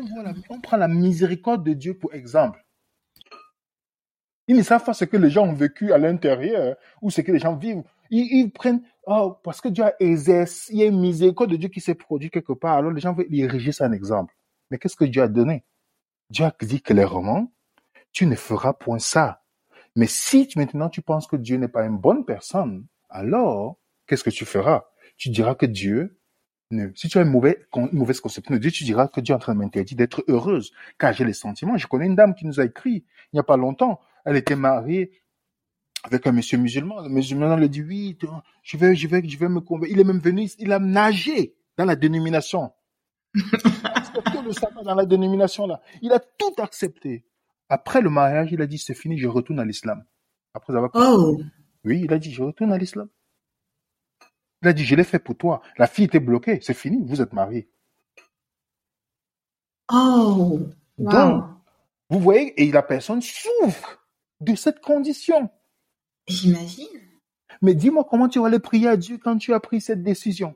on, 0.48 0.60
prend 0.60 0.78
la 0.78 0.88
miséricorde 0.88 1.64
de 1.64 1.74
Dieu 1.74 1.94
pour 1.94 2.14
exemple. 2.14 2.64
Ils 4.46 4.56
ne 4.56 4.62
savent 4.62 4.84
pas 4.84 4.94
ce 4.94 5.04
que 5.04 5.16
les 5.16 5.30
gens 5.30 5.46
ont 5.46 5.54
vécu 5.54 5.92
à 5.92 5.98
l'intérieur 5.98 6.76
ou 7.02 7.10
ce 7.10 7.20
que 7.20 7.32
les 7.32 7.38
gens 7.38 7.56
vivent. 7.56 7.82
Ils, 8.10 8.50
prennent, 8.50 8.82
oh, 9.06 9.36
parce 9.42 9.60
que 9.60 9.68
Dieu 9.68 9.84
a 9.84 9.94
exercé, 9.98 10.72
il 10.72 10.78
y 10.78 10.82
a 10.82 10.86
une 10.86 11.00
miséricorde 11.00 11.50
de 11.50 11.56
Dieu 11.56 11.68
qui 11.68 11.80
s'est 11.80 11.94
produite 11.94 12.32
quelque 12.32 12.52
part. 12.52 12.76
Alors 12.76 12.90
les 12.90 13.00
gens 13.00 13.12
veulent 13.12 13.26
ériger 13.32 13.72
ça 13.72 13.86
un 13.86 13.92
exemple. 13.92 14.34
Mais 14.70 14.78
qu'est-ce 14.78 14.96
que 14.96 15.04
Dieu 15.04 15.22
a 15.22 15.28
donné? 15.28 15.64
Dieu 16.30 16.44
a 16.44 16.54
dit 16.62 16.82
clairement, 16.82 17.52
tu 18.12 18.26
ne 18.26 18.34
feras 18.34 18.72
point 18.72 18.98
ça. 18.98 19.42
Mais 19.96 20.06
si 20.06 20.48
maintenant 20.56 20.88
tu 20.88 21.02
penses 21.02 21.26
que 21.26 21.36
Dieu 21.36 21.56
n'est 21.56 21.68
pas 21.68 21.84
une 21.84 21.98
bonne 21.98 22.24
personne, 22.24 22.86
alors 23.08 23.78
qu'est-ce 24.06 24.24
que 24.24 24.30
tu 24.30 24.44
feras? 24.44 24.84
Tu 25.16 25.30
diras 25.30 25.54
que 25.54 25.66
Dieu, 25.66 26.18
ne, 26.70 26.88
si 26.94 27.08
tu 27.08 27.18
as 27.18 27.22
une 27.22 27.30
mauvaise, 27.30 28.20
conception 28.20 28.54
de 28.54 28.58
Dieu, 28.58 28.70
tu 28.70 28.84
diras 28.84 29.08
que 29.08 29.20
Dieu 29.20 29.32
est 29.32 29.36
en 29.36 29.40
train 29.40 29.54
de 29.54 29.60
m'interdire 29.60 29.96
d'être 29.96 30.24
heureuse, 30.28 30.72
car 30.98 31.12
j'ai 31.12 31.24
les 31.24 31.32
sentiments. 31.32 31.76
Je 31.76 31.86
connais 31.86 32.06
une 32.06 32.16
dame 32.16 32.34
qui 32.34 32.46
nous 32.46 32.58
a 32.58 32.64
écrit 32.64 33.04
il 33.32 33.36
n'y 33.36 33.40
a 33.40 33.44
pas 33.44 33.56
longtemps. 33.56 34.00
Elle 34.24 34.36
était 34.36 34.56
mariée 34.56 35.12
avec 36.02 36.26
un 36.26 36.32
monsieur 36.32 36.58
musulman. 36.58 37.02
Le 37.02 37.08
musulman 37.08 37.56
lui 37.56 37.68
dit 37.68 37.82
oui, 37.82 38.18
je 38.62 38.76
vais, 38.76 38.96
je 38.96 39.06
vais, 39.06 39.26
je 39.26 39.38
vais 39.38 39.48
me 39.48 39.60
convaincre. 39.60 39.92
Il 39.92 40.00
est 40.00 40.04
même 40.04 40.20
venu, 40.20 40.48
il 40.58 40.72
a 40.72 40.78
nagé 40.78 41.54
dans 41.76 41.84
la 41.84 41.96
dénomination. 41.96 42.72
accepté 44.18 44.42
le 44.42 44.52
sabbat 44.52 44.82
dans 44.82 44.94
la 44.94 45.06
dénomination 45.06 45.66
là. 45.66 45.80
Il 46.02 46.12
a 46.12 46.18
tout 46.20 46.54
accepté. 46.58 47.24
Après 47.68 48.00
le 48.00 48.10
mariage, 48.10 48.52
il 48.52 48.60
a 48.62 48.66
dit 48.66 48.78
c'est 48.78 48.94
fini, 48.94 49.18
je 49.18 49.28
retourne 49.28 49.60
à 49.60 49.64
l'islam. 49.64 50.04
Après 50.54 50.74
avoir. 50.74 50.90
Oh. 50.94 51.40
Oui, 51.84 52.02
il 52.04 52.12
a 52.12 52.18
dit 52.18 52.32
je 52.32 52.42
retourne 52.42 52.72
à 52.72 52.78
l'islam. 52.78 53.08
Il 54.62 54.68
a 54.68 54.72
dit 54.72 54.84
je 54.84 54.94
l'ai 54.94 55.04
fait 55.04 55.18
pour 55.18 55.36
toi. 55.36 55.62
La 55.78 55.86
fille 55.86 56.04
était 56.04 56.20
bloquée, 56.20 56.60
c'est 56.62 56.74
fini, 56.74 57.04
vous 57.04 57.20
êtes 57.20 57.32
mariés. 57.32 57.68
Oh. 59.92 60.60
Wow. 60.98 61.10
Donc, 61.10 61.44
vous 62.10 62.20
voyez, 62.20 62.62
et 62.62 62.70
la 62.70 62.82
personne 62.82 63.20
souffre 63.20 64.06
de 64.40 64.54
cette 64.54 64.80
condition. 64.80 65.50
J'imagine. 66.26 66.86
Mais 67.62 67.74
dis-moi 67.74 68.06
comment 68.08 68.28
tu 68.28 68.40
vas 68.40 68.46
aller 68.46 68.58
prier 68.58 68.88
à 68.88 68.96
Dieu 68.96 69.18
quand 69.18 69.36
tu 69.38 69.52
as 69.54 69.60
pris 69.60 69.80
cette 69.80 70.02
décision. 70.02 70.54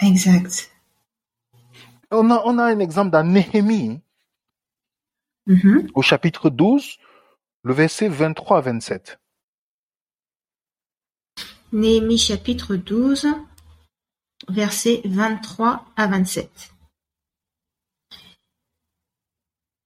Exact. 0.00 0.71
On 2.12 2.30
a, 2.30 2.42
on 2.44 2.58
a 2.58 2.64
un 2.64 2.78
exemple 2.78 3.10
dans 3.10 3.24
Néhémie, 3.26 4.00
Mhm. 5.46 5.88
au 5.94 6.02
chapitre 6.02 6.50
12, 6.50 6.98
le 7.64 7.72
verset 7.72 8.08
23 8.08 8.58
à 8.58 8.60
27. 8.60 9.18
Néhémie 11.72 12.18
chapitre 12.18 12.76
12, 12.76 13.26
versets 14.48 15.00
23 15.04 15.86
à 15.96 16.06
27. 16.06 16.50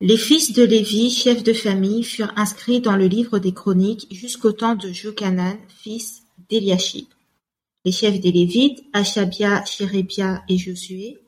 Les 0.00 0.18
fils 0.18 0.52
de 0.52 0.62
Lévi, 0.62 1.10
chefs 1.10 1.42
de 1.42 1.54
famille, 1.54 2.02
furent 2.04 2.36
inscrits 2.36 2.80
dans 2.80 2.96
le 2.96 3.06
livre 3.06 3.38
des 3.38 3.54
chroniques 3.54 4.08
jusqu'au 4.10 4.52
temps 4.52 4.74
de 4.74 4.92
Jochanan, 4.92 5.56
fils 5.68 6.22
d'Eliashib. 6.50 7.06
Les 7.84 7.92
chefs 7.92 8.20
des 8.20 8.32
Lévites, 8.32 8.84
Achabia, 8.92 9.64
Chérébia 9.64 10.42
et 10.48 10.58
Josué, 10.58 11.18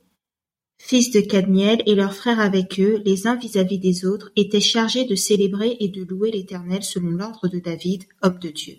fils 0.79 1.11
de 1.11 1.21
Cadmiel, 1.21 1.83
et 1.87 1.95
leurs 1.95 2.15
frères 2.15 2.41
avec 2.41 2.81
eux, 2.81 3.03
les 3.05 3.27
uns 3.27 3.37
vis-à-vis 3.37 3.79
des 3.79 4.07
autres, 4.07 4.31
étaient 4.37 4.61
chargés 4.61 5.05
de 5.05 5.15
célébrer 5.15 5.77
et 5.81 5.89
de 5.89 6.05
louer 6.05 6.31
l'Éternel 6.31 6.83
selon 6.83 7.11
l'ordre 7.11 7.49
de 7.49 7.59
David, 7.59 8.05
homme 8.23 8.39
de 8.39 8.49
Dieu. 8.49 8.77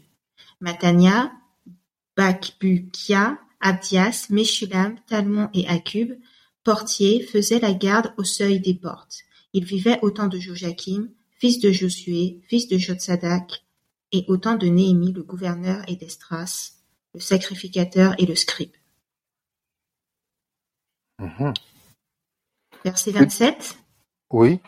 Matania, 0.62 1.32
Bakbukia, 2.16 3.40
Abdias, 3.62 4.28
Meshulam, 4.30 4.96
Talmon 5.08 5.50
et 5.54 5.68
Akub, 5.68 6.18
portiers, 6.64 7.22
faisaient 7.24 7.60
la 7.60 7.74
garde 7.74 8.14
au 8.18 8.24
seuil 8.24 8.60
des 8.60 8.74
portes. 8.74 9.20
Ils 9.54 9.66
vivaient 9.66 10.00
au 10.02 10.12
temps 10.12 10.28
de 10.28 10.40
Joachim, 10.40 11.10
fils 11.38 11.60
de 11.60 11.72
Josué, 11.72 12.42
fils 12.48 12.68
de 12.68 12.78
Jotsadak, 12.78 13.64
et 14.12 14.26
au 14.28 14.38
temps 14.38 14.56
de 14.56 14.68
Néhémie, 14.68 15.14
le 15.14 15.24
gouverneur, 15.24 15.84
et 15.88 15.96
d'Estras, 15.96 16.74
le 17.14 17.20
sacrificateur 17.20 18.16
et 18.18 18.26
le 18.26 18.36
scribe. 18.36 18.72
Mhm. 21.20 21.54
Verset 22.86 23.12
27. 23.12 23.78
Oui. 24.32 24.60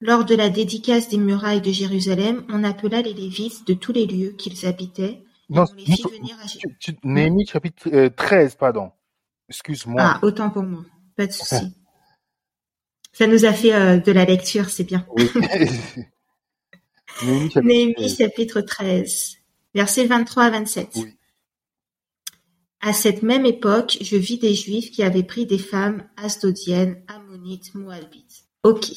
Lors 0.00 0.24
de 0.24 0.34
la 0.34 0.50
dédicace 0.50 1.08
des 1.08 1.16
murailles 1.16 1.62
de 1.62 1.72
Jérusalem, 1.72 2.44
on 2.50 2.64
appela 2.64 3.00
les 3.02 3.14
Lévites 3.14 3.66
de 3.66 3.72
tous 3.74 3.92
les 3.92 4.06
lieux 4.06 4.32
qu'ils 4.32 4.66
habitaient, 4.66 5.22
et 5.48 5.54
Non, 5.54 5.64
on 5.70 5.74
les 5.74 5.84
fit 5.84 6.02
venir 6.02 6.36
à 6.42 6.46
tu- 6.46 6.58
tu- 6.78 6.96
Néhémie 7.02 7.46
chapitre 7.46 7.88
euh, 7.92 8.10
13, 8.10 8.56
pardon. 8.56 8.90
Excuse-moi. 9.48 10.02
Ah, 10.02 10.18
autant 10.22 10.50
pour 10.50 10.64
moi. 10.64 10.84
Pas 11.16 11.26
de 11.26 11.32
souci. 11.32 11.54
Ça 13.12 13.26
nous 13.26 13.46
a 13.46 13.52
fait 13.54 13.72
euh, 13.74 13.96
de 13.96 14.12
la 14.12 14.26
lecture, 14.26 14.68
c'est 14.68 14.84
bien. 14.84 15.06
Oui. 15.16 15.30
Néhémie 17.22 17.50
chapitre 17.50 17.60
Néhémie 17.62 17.94
13. 17.94 18.16
chapitre 18.18 18.60
13, 18.60 19.36
versets 19.74 20.04
23 20.06 20.44
à 20.44 20.50
27. 20.50 20.88
Oui. 20.96 21.14
À 22.80 22.92
cette 22.92 23.22
même 23.22 23.46
époque, 23.46 23.98
je 24.00 24.16
vis 24.16 24.38
des 24.38 24.54
Juifs 24.54 24.90
qui 24.90 25.02
avaient 25.02 25.22
pris 25.22 25.46
des 25.46 25.58
femmes 25.58 26.04
astodiennes, 26.16 27.02
ammonites, 27.08 27.74
moabites. 27.74 28.44
Ok. 28.62 28.90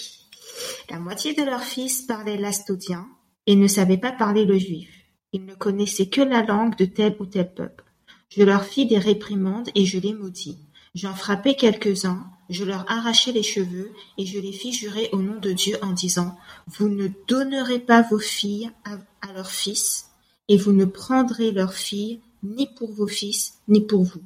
La 0.89 0.99
moitié 0.99 1.33
de 1.33 1.43
leurs 1.43 1.63
fils 1.63 2.01
parlaient 2.01 2.37
l'astodien 2.37 3.07
et 3.47 3.55
ne 3.55 3.67
savaient 3.67 3.97
pas 3.97 4.11
parler 4.11 4.45
le 4.45 4.57
juif. 4.57 4.89
Ils 5.31 5.45
ne 5.45 5.55
connaissaient 5.55 6.09
que 6.09 6.21
la 6.21 6.43
langue 6.43 6.75
de 6.75 6.85
tel 6.85 7.15
ou 7.19 7.25
tel 7.25 7.53
peuple. 7.53 7.83
Je 8.29 8.43
leur 8.43 8.63
fis 8.63 8.85
des 8.85 8.97
réprimandes 8.97 9.69
et 9.75 9.85
je 9.85 9.99
les 9.99 10.13
maudis. 10.13 10.57
J'en 10.95 11.13
frappai 11.13 11.55
quelques-uns, 11.55 12.25
je 12.49 12.63
leur 12.63 12.89
arrachai 12.91 13.31
les 13.31 13.43
cheveux 13.43 13.91
et 14.17 14.25
je 14.25 14.39
les 14.39 14.51
fis 14.51 14.73
jurer 14.73 15.09
au 15.11 15.21
nom 15.21 15.39
de 15.39 15.51
Dieu 15.51 15.77
en 15.83 15.93
disant, 15.93 16.35
vous 16.67 16.89
ne 16.89 17.07
donnerez 17.27 17.79
pas 17.79 18.01
vos 18.01 18.19
filles 18.19 18.71
à, 18.85 18.97
à 19.27 19.33
leurs 19.33 19.51
fils 19.51 20.09
et 20.47 20.57
vous 20.57 20.73
ne 20.73 20.85
prendrez 20.85 21.51
leurs 21.51 21.75
filles 21.75 22.21
ni 22.43 22.67
pour 22.75 22.91
vos 22.91 23.07
fils, 23.07 23.59
ni 23.67 23.81
pour 23.81 24.03
vous. 24.03 24.21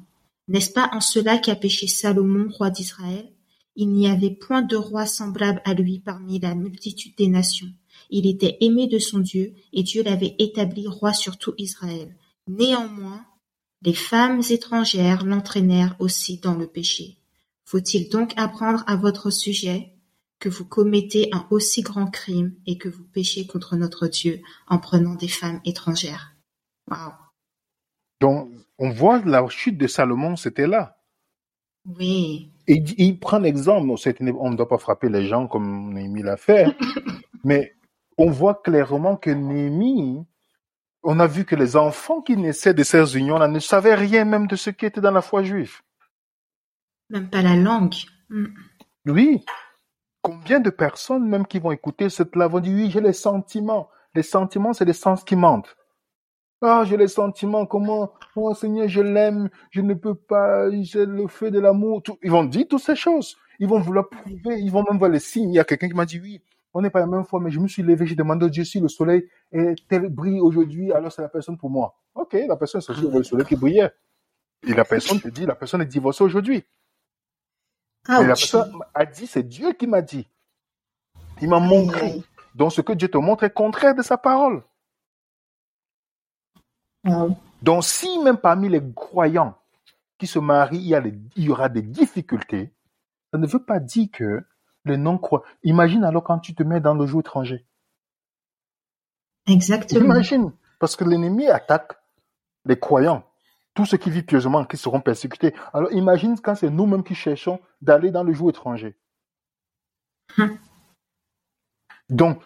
N'est-ce 0.48 0.72
pas 0.72 0.90
en 0.92 1.00
cela 1.00 1.38
qu'a 1.38 1.56
péché 1.56 1.86
Salomon, 1.86 2.50
roi 2.50 2.70
d'Israël? 2.70 3.30
Il 3.76 3.88
n'y 3.88 4.08
avait 4.08 4.30
point 4.30 4.62
de 4.62 4.76
roi 4.76 5.06
semblable 5.06 5.60
à 5.64 5.74
lui 5.74 5.98
parmi 5.98 6.38
la 6.38 6.54
multitude 6.54 7.14
des 7.16 7.28
nations. 7.28 7.72
Il 8.10 8.26
était 8.26 8.58
aimé 8.60 8.86
de 8.86 8.98
son 8.98 9.18
Dieu, 9.18 9.54
et 9.72 9.82
Dieu 9.82 10.02
l'avait 10.02 10.36
établi 10.38 10.86
roi 10.86 11.12
sur 11.12 11.38
tout 11.38 11.54
Israël. 11.58 12.14
Néanmoins, 12.46 13.24
les 13.82 13.94
femmes 13.94 14.42
étrangères 14.48 15.24
l'entraînèrent 15.24 15.96
aussi 15.98 16.38
dans 16.38 16.54
le 16.54 16.66
péché. 16.66 17.18
Faut-il 17.64 18.08
donc 18.08 18.32
apprendre 18.36 18.84
à 18.86 18.96
votre 18.96 19.30
sujet 19.30 19.92
que 20.38 20.48
vous 20.48 20.66
commettez 20.66 21.28
un 21.32 21.46
aussi 21.50 21.82
grand 21.82 22.06
crime 22.06 22.54
et 22.66 22.76
que 22.76 22.88
vous 22.88 23.04
péchez 23.04 23.46
contre 23.46 23.76
notre 23.76 24.06
Dieu 24.06 24.42
en 24.68 24.78
prenant 24.78 25.14
des 25.14 25.28
femmes 25.28 25.60
étrangères? 25.64 26.34
Donc, 28.24 28.48
on 28.78 28.88
voit 28.88 29.20
la 29.26 29.46
chute 29.48 29.76
de 29.76 29.86
Salomon, 29.86 30.36
c'était 30.36 30.66
là. 30.66 30.96
Oui, 31.84 32.50
Et 32.66 32.82
il, 32.96 33.20
prend 33.20 33.38
l'exemple, 33.38 33.86
on 33.86 34.50
ne 34.50 34.56
doit 34.56 34.66
pas 34.66 34.78
frapper 34.78 35.10
les 35.10 35.26
gens 35.26 35.46
comme 35.46 35.92
Néhémie 35.92 36.22
l'a 36.22 36.38
fait, 36.38 36.74
mais 37.44 37.76
on 38.16 38.30
voit 38.30 38.54
clairement 38.54 39.18
que 39.18 39.28
Néhémie, 39.28 40.24
on 41.02 41.20
a 41.20 41.26
vu 41.26 41.44
que 41.44 41.54
les 41.54 41.76
enfants 41.76 42.22
qui 42.22 42.38
naissaient 42.38 42.72
de 42.72 42.82
ces 42.82 43.14
unions-là 43.14 43.46
ne 43.46 43.58
savaient 43.58 43.94
rien 43.94 44.24
même 44.24 44.46
de 44.46 44.56
ce 44.56 44.70
qui 44.70 44.86
était 44.86 45.02
dans 45.02 45.10
la 45.10 45.20
foi 45.20 45.42
juive. 45.42 45.82
même 47.10 47.28
pas 47.28 47.42
la 47.42 47.56
langue. 47.56 47.92
Mm. 48.30 48.46
Oui. 49.04 49.44
Combien 50.22 50.60
de 50.60 50.70
personnes 50.70 51.28
même 51.28 51.46
qui 51.46 51.58
vont 51.58 51.72
écouter 51.72 52.08
cette 52.08 52.36
là 52.36 52.46
vont 52.46 52.60
dire 52.60 52.74
oui, 52.74 52.90
j'ai 52.90 53.02
les 53.02 53.12
sentiments. 53.12 53.90
Les 54.14 54.22
sentiments, 54.22 54.72
c'est 54.72 54.86
les 54.86 54.94
sens 54.94 55.24
qui 55.24 55.36
mentent. 55.36 55.76
Ah, 56.66 56.84
j'ai 56.84 56.96
les 56.96 57.08
sentiments, 57.08 57.66
comment, 57.66 58.12
oh 58.36 58.54
Seigneur, 58.54 58.88
je 58.88 59.02
l'aime, 59.02 59.50
je 59.70 59.82
ne 59.82 59.92
peux 59.92 60.14
pas, 60.14 60.70
j'ai 60.82 61.04
le 61.04 61.26
feu 61.28 61.50
de 61.50 61.60
l'amour. 61.60 62.02
tout. 62.02 62.18
Ils 62.22 62.30
vont 62.30 62.44
dire 62.44 62.66
toutes 62.68 62.82
ces 62.82 62.96
choses. 62.96 63.36
Ils 63.58 63.68
vont 63.68 63.80
vouloir 63.80 64.08
prouver, 64.08 64.58
ils 64.60 64.70
vont 64.70 64.82
même 64.88 64.98
voir 64.98 65.10
les 65.10 65.20
signes. 65.20 65.50
Il 65.50 65.56
y 65.56 65.60
a 65.60 65.64
quelqu'un 65.64 65.88
qui 65.88 65.94
m'a 65.94 66.06
dit 66.06 66.18
oui, 66.20 66.40
on 66.72 66.80
n'est 66.80 66.90
pas 66.90 67.00
la 67.00 67.06
même 67.06 67.24
fois, 67.24 67.38
mais 67.38 67.50
je 67.50 67.60
me 67.60 67.68
suis 67.68 67.82
levé, 67.82 68.06
j'ai 68.06 68.14
demandé 68.14 68.46
à 68.46 68.48
Dieu 68.48 68.64
si 68.64 68.80
le 68.80 68.88
soleil 68.88 69.28
est 69.52 69.76
tel 69.88 70.08
brille 70.08 70.40
aujourd'hui, 70.40 70.90
alors 70.92 71.12
c'est 71.12 71.22
la 71.22 71.28
personne 71.28 71.58
pour 71.58 71.70
moi. 71.70 71.94
Ok, 72.14 72.36
la 72.48 72.56
personne 72.56 72.80
c'est 72.80 72.96
le 72.96 73.22
soleil 73.22 73.46
qui 73.46 73.56
brillait. 73.56 73.92
Et 74.66 74.72
la 74.72 74.84
personne 74.84 75.20
te 75.20 75.28
dit, 75.28 75.44
la 75.44 75.54
personne 75.54 75.82
est 75.82 75.86
divorcée 75.86 76.24
aujourd'hui. 76.24 76.64
Et 78.08 78.12
la 78.22 78.24
personne 78.24 78.72
a 78.94 79.04
dit, 79.04 79.26
c'est 79.26 79.42
Dieu 79.42 79.72
qui 79.72 79.86
m'a 79.86 80.00
dit. 80.00 80.26
Il 81.42 81.48
m'a 81.48 81.60
montré. 81.60 82.22
Donc 82.54 82.72
ce 82.72 82.80
que 82.80 82.92
Dieu 82.92 83.08
te 83.08 83.18
montre 83.18 83.44
est 83.44 83.52
contraire 83.52 83.94
de 83.94 84.02
sa 84.02 84.16
parole. 84.16 84.62
Donc 87.62 87.84
si 87.84 88.18
même 88.18 88.38
parmi 88.38 88.68
les 88.68 88.82
croyants 88.94 89.56
qui 90.18 90.26
se 90.26 90.38
marient, 90.38 90.78
il 90.78 90.88
y, 90.88 90.94
a 90.94 91.00
les- 91.00 91.18
il 91.36 91.44
y 91.44 91.50
aura 91.50 91.68
des 91.68 91.82
difficultés, 91.82 92.72
ça 93.32 93.38
ne 93.38 93.46
veut 93.46 93.64
pas 93.64 93.80
dire 93.80 94.08
que 94.12 94.44
les 94.84 94.96
non-croyants... 94.96 95.44
Imagine 95.62 96.04
alors 96.04 96.24
quand 96.24 96.38
tu 96.38 96.54
te 96.54 96.62
mets 96.62 96.80
dans 96.80 96.94
le 96.94 97.06
joug 97.06 97.20
étranger. 97.20 97.66
Exactement. 99.46 100.04
Imagine, 100.04 100.52
parce 100.78 100.96
que 100.96 101.04
l'ennemi 101.04 101.46
attaque 101.48 101.92
les 102.64 102.78
croyants, 102.78 103.24
tous 103.74 103.86
ceux 103.86 103.98
qui 103.98 104.10
vivent 104.10 104.24
pieusement, 104.24 104.64
qui 104.64 104.76
seront 104.76 105.00
persécutés. 105.00 105.54
Alors 105.72 105.92
imagine 105.92 106.38
quand 106.40 106.54
c'est 106.54 106.70
nous-mêmes 106.70 107.02
qui 107.02 107.14
cherchons 107.14 107.60
d'aller 107.82 108.10
dans 108.10 108.22
le 108.22 108.32
joug 108.32 108.50
étranger. 108.50 108.96
Hum. 110.38 110.56
Donc, 112.08 112.42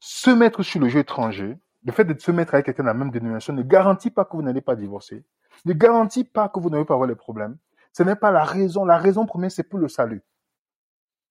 se 0.00 0.30
mettre 0.30 0.62
sur 0.62 0.80
le 0.80 0.88
jeu 0.88 1.00
étranger, 1.00 1.56
le 1.84 1.92
fait 1.92 2.04
de 2.04 2.18
se 2.18 2.30
mettre 2.30 2.54
avec 2.54 2.66
quelqu'un 2.66 2.82
de 2.82 2.88
la 2.88 2.94
même 2.94 3.10
dénomination 3.10 3.52
ne 3.52 3.62
garantit 3.62 4.10
pas 4.10 4.24
que 4.24 4.36
vous 4.36 4.42
n'allez 4.42 4.60
pas 4.60 4.76
divorcer, 4.76 5.24
ne 5.64 5.72
garantit 5.72 6.24
pas 6.24 6.48
que 6.48 6.60
vous 6.60 6.70
n'allez 6.70 6.84
pas 6.84 6.94
avoir 6.94 7.08
les 7.08 7.14
problèmes. 7.14 7.56
Ce 7.92 8.02
n'est 8.02 8.16
pas 8.16 8.30
la 8.30 8.44
raison. 8.44 8.84
La 8.84 8.98
raison 8.98 9.26
première, 9.26 9.50
c'est 9.50 9.64
pour 9.64 9.78
le 9.78 9.88
salut. 9.88 10.22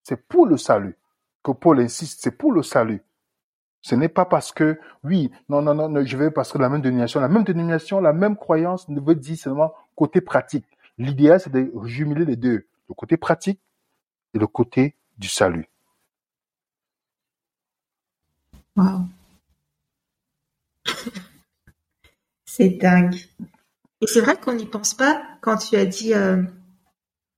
C'est 0.04 0.28
pour 0.28 0.48
le 0.48 0.58
salut 0.58 0.98
que 1.44 1.52
Paul 1.52 1.80
insiste, 1.80 2.20
c'est 2.22 2.32
pour 2.32 2.52
le 2.52 2.64
salut. 2.64 3.02
Ce 3.82 3.96
n'est 3.96 4.10
pas 4.10 4.26
parce 4.26 4.52
que, 4.52 4.80
oui, 5.04 5.32
non, 5.48 5.62
non, 5.62 5.76
non, 5.76 6.04
je 6.04 6.18
vais 6.18 6.32
parce 6.32 6.52
que 6.52 6.58
la 6.58 6.68
même 6.68 6.82
dénomination, 6.82 7.22
la 7.22 7.30
même 7.30 7.44
dénomination, 7.44 8.02
la 8.02 8.12
même 8.12 8.36
croyance 8.36 8.90
ne 8.90 9.00
veut 9.00 9.16
dire 9.16 9.38
seulement 9.38 9.74
côté 9.96 10.20
pratique. 10.20 10.66
L'idéal, 10.98 11.40
c'est 11.40 11.52
de 11.52 11.72
jumeler 11.86 12.26
les 12.26 12.36
deux, 12.36 12.66
le 12.90 12.96
côté 12.96 13.16
pratique 13.18 13.62
et 14.34 14.40
le 14.40 14.48
côté 14.48 14.96
du 15.18 15.30
salut. 15.30 15.70
Wow. 18.76 19.06
C'est 22.58 22.70
dingue. 22.70 23.16
Et 24.02 24.08
c'est 24.08 24.22
vrai 24.22 24.36
qu'on 24.36 24.54
n'y 24.54 24.66
pense 24.66 24.96
pas 24.96 25.22
quand 25.42 25.58
tu 25.58 25.76
as 25.76 25.86
dit 25.86 26.14
euh, 26.14 26.42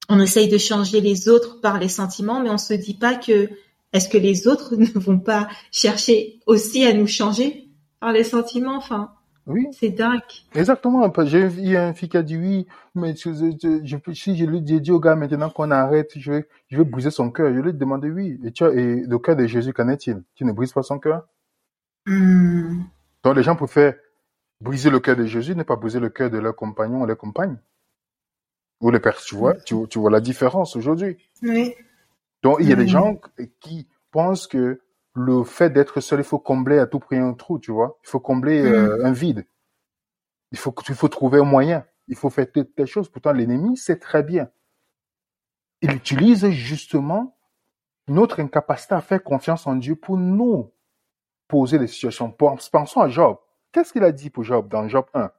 on 0.08 0.20
essaye 0.20 0.48
de 0.48 0.58
changer 0.58 1.02
les 1.02 1.28
autres 1.28 1.60
par 1.60 1.78
les 1.78 1.90
sentiments, 1.90 2.42
mais 2.42 2.50
on 2.50 2.58
se 2.58 2.74
dit 2.74 2.98
pas 2.98 3.16
que 3.16 3.50
est-ce 3.92 4.08
que 4.08 4.18
les 4.18 4.48
autres 4.48 4.76
ne 4.78 5.00
vont 5.00 5.20
pas 5.20 5.50
chercher 5.72 6.40
aussi 6.46 6.86
à 6.86 6.94
nous 6.94 7.08
changer 7.08 7.68
par 8.00 8.14
les 8.14 8.24
sentiments? 8.24 8.78
Enfin, 8.78 9.12
oui. 9.46 9.68
C'est 9.72 9.90
dingue. 9.90 10.22
Exactement. 10.56 11.12
J'ai 11.26 11.42
eu 11.42 11.76
un 11.76 11.94
fille 11.94 12.08
qui 12.08 12.18
a 12.18 12.24
dit 12.24 12.38
oui, 12.38 12.68
mais 12.96 13.14
je, 13.16 13.32
je, 13.84 14.14
si 14.14 14.38
je 14.38 14.46
lui 14.46 14.58
ai 14.60 14.80
dit 14.80 14.92
au 14.92 15.00
gars 15.00 15.16
maintenant 15.16 15.50
qu'on 15.50 15.72
arrête, 15.72 16.12
je 16.16 16.32
vais, 16.32 16.48
je 16.70 16.78
vais 16.78 16.86
briser 16.86 17.12
son 17.12 17.30
cœur. 17.30 17.54
Je 17.54 17.60
lui 17.60 17.72
ai 17.72 17.74
demandé 17.74 18.10
oui. 18.10 18.40
Et, 18.46 18.52
tu 18.52 18.64
as, 18.64 18.70
et 18.70 19.02
le 19.02 19.18
cœur 19.18 19.36
de 19.36 19.48
Jésus, 19.48 19.74
qu'en 19.74 19.90
est-il? 19.90 20.24
Tu 20.36 20.46
ne 20.46 20.52
brises 20.54 20.72
pas 20.72 20.84
son 20.84 21.00
cœur? 21.00 21.28
Hmm. 22.06 22.84
Donc 23.24 23.36
les 23.36 23.44
gens 23.44 23.56
préfèrent 23.56 23.96
briser 24.62 24.89
le 24.89 25.00
cœur 25.00 25.16
de 25.16 25.25
Jésus, 25.25 25.56
ne 25.56 25.63
pas 25.63 25.75
briser 25.75 26.00
le 26.00 26.10
cœur 26.10 26.30
de 26.30 26.38
leurs 26.38 26.56
compagnons 26.56 27.01
ou 27.01 27.06
leurs 27.06 27.18
compagnes. 27.18 27.58
Ou 28.82 28.92
les 28.92 29.00
pères, 29.00 29.18
tu 29.18 29.36
vois, 29.36 29.56
tu, 29.56 29.75
tu 29.89 30.00
vois 30.00 30.12
la 30.12 30.22
différence 30.22 30.75
aujourd'hui. 30.75 31.18
Oui. 31.42 31.75
Donc 32.42 32.58
il 32.62 32.70
y 32.70 32.74
a 32.74 32.75
des 32.75 32.88
gens 32.88 33.20
qui 33.60 33.88
pensent 34.12 34.48
que 34.48 34.82
le 35.13 35.44
fait 35.44 35.70
d'être 35.70 36.00
seul, 36.00 36.20
il 36.20 36.25
faut 36.25 36.39
combler 36.39 36.80
à 36.80 36.88
tout 36.88 37.00
prix 37.00 37.18
un 37.18 37.34
trou, 37.34 37.60
tu 37.60 37.72
vois. 37.72 37.98
Il 38.04 38.10
faut 38.10 38.20
combler 38.20 38.62
mm. 38.62 38.66
euh, 38.66 39.06
un 39.06 39.12
vide. 39.12 39.46
Il 40.51 40.58
faut, 40.58 40.74
il 40.88 40.96
faut 40.96 41.10
trouver 41.10 41.39
un 41.39 41.44
moyen. 41.44 41.86
Il 42.08 42.16
faut 42.16 42.30
faire 42.30 42.48
telle, 42.51 42.88
chose. 42.88 43.10
Pourtant, 43.10 43.34
l'ennemi 43.34 43.78
sait 43.78 44.00
très 44.00 44.24
bien. 44.24 44.50
Il 45.82 45.94
utilise 45.94 46.48
justement 46.50 47.38
notre 48.08 48.39
incapacité 48.39 48.96
à 48.96 49.01
faire 49.01 49.24
confiance 49.24 49.68
en 49.68 49.75
Dieu 49.75 49.96
pour 49.96 50.18
nous 50.18 50.72
poser 51.48 51.78
des 51.78 51.88
situations. 51.88 52.32
Pensons 52.32 53.01
à 53.01 53.10
Job. 53.10 53.38
Qu'est-ce 53.72 53.94
qu'il 53.94 54.04
a 54.04 54.12
dit 54.12 54.30
pour 54.30 54.44
Job 54.44 54.68
dans 54.68 54.88
Job 54.88 55.06
1 55.14 55.32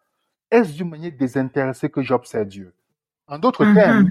Est-ce 0.51 0.73
d'une 0.73 0.91
manière 0.91 1.13
désintéressée 1.13 1.91
que 1.91 2.03
Job 2.03 2.25
sait 2.25 2.47
Dieu? 2.47 2.73
En 3.27 3.39
d'autres 3.39 3.65
mm-hmm. 3.65 3.75
termes, 3.75 4.11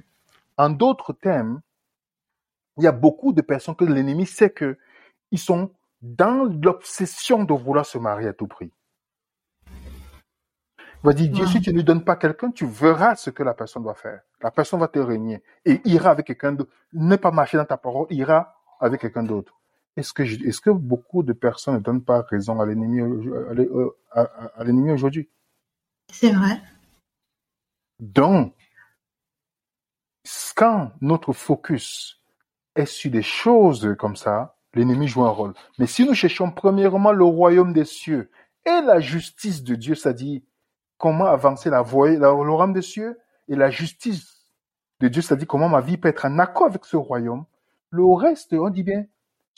en 0.57 0.69
d'autres 0.69 1.13
termes, 1.13 1.61
il 2.77 2.83
y 2.83 2.87
a 2.87 2.91
beaucoup 2.91 3.33
de 3.33 3.41
personnes 3.41 3.75
que 3.75 3.85
l'ennemi 3.85 4.25
sait 4.25 4.49
que 4.49 4.77
ils 5.31 5.39
sont 5.39 5.71
dans 6.01 6.45
l'obsession 6.63 7.43
de 7.43 7.53
vouloir 7.53 7.85
se 7.85 7.97
marier 7.97 8.29
à 8.29 8.33
tout 8.33 8.47
prix. 8.47 8.71
Il 11.01 11.05
va 11.07 11.13
dire, 11.13 11.29
Dieu, 11.31 11.45
si 11.45 11.61
tu 11.61 11.69
ne 11.69 11.75
lui 11.75 11.83
donnes 11.83 12.03
pas 12.03 12.17
quelqu'un, 12.17 12.51
tu 12.51 12.65
verras 12.65 13.15
ce 13.15 13.29
que 13.29 13.41
la 13.41 13.53
personne 13.53 13.83
doit 13.83 13.93
faire. 13.93 14.21
La 14.41 14.51
personne 14.51 14.81
va 14.81 14.89
te 14.89 14.99
régner 14.99 15.41
et 15.63 15.81
ira 15.85 16.11
avec 16.11 16.27
quelqu'un 16.27 16.51
d'autre. 16.51 16.71
Ne 16.91 17.15
pas 17.15 17.31
marcher 17.31 17.57
dans 17.57 17.65
ta 17.65 17.77
parole, 17.77 18.07
ira 18.09 18.55
avec 18.81 18.99
quelqu'un 19.01 19.23
d'autre. 19.23 19.58
Est-ce 19.99 20.13
que, 20.13 20.23
est-ce 20.23 20.61
que 20.61 20.69
beaucoup 20.69 21.23
de 21.23 21.33
personnes 21.33 21.73
ne 21.73 21.79
donnent 21.79 22.03
pas 22.03 22.21
raison 22.21 22.61
à 22.61 22.65
l'ennemi, 22.65 23.01
à 24.13 24.63
l'ennemi 24.63 24.91
aujourd'hui? 24.91 25.29
C'est 26.09 26.31
vrai. 26.31 26.61
Donc, 27.99 28.55
quand 30.55 30.93
notre 31.01 31.33
focus 31.33 32.21
est 32.75 32.85
sur 32.85 33.11
des 33.11 33.21
choses 33.21 33.93
comme 33.99 34.15
ça, 34.15 34.55
l'ennemi 34.73 35.05
joue 35.05 35.25
un 35.25 35.29
rôle. 35.31 35.53
Mais 35.79 35.85
si 35.85 36.05
nous 36.05 36.13
cherchons 36.13 36.49
premièrement 36.49 37.11
le 37.11 37.25
royaume 37.25 37.73
des 37.73 37.83
cieux 37.83 38.31
et 38.65 38.81
la 38.81 39.01
justice 39.01 39.63
de 39.63 39.75
Dieu, 39.75 39.95
c'est-à-dire 39.95 40.39
comment 40.97 41.25
avancer 41.25 41.69
la 41.69 41.81
voie, 41.81 42.09
le 42.11 42.29
royaume 42.29 42.71
des 42.71 42.81
cieux 42.81 43.19
et 43.49 43.55
la 43.57 43.69
justice 43.69 44.45
de 45.01 45.09
Dieu, 45.09 45.21
c'est-à-dire 45.21 45.47
comment 45.47 45.67
ma 45.67 45.81
vie 45.81 45.97
peut 45.97 46.07
être 46.07 46.23
en 46.25 46.39
accord 46.39 46.67
avec 46.67 46.85
ce 46.85 46.95
royaume, 46.95 47.43
le 47.89 48.05
reste, 48.05 48.53
on 48.53 48.69
dit 48.69 48.83
bien, 48.83 49.05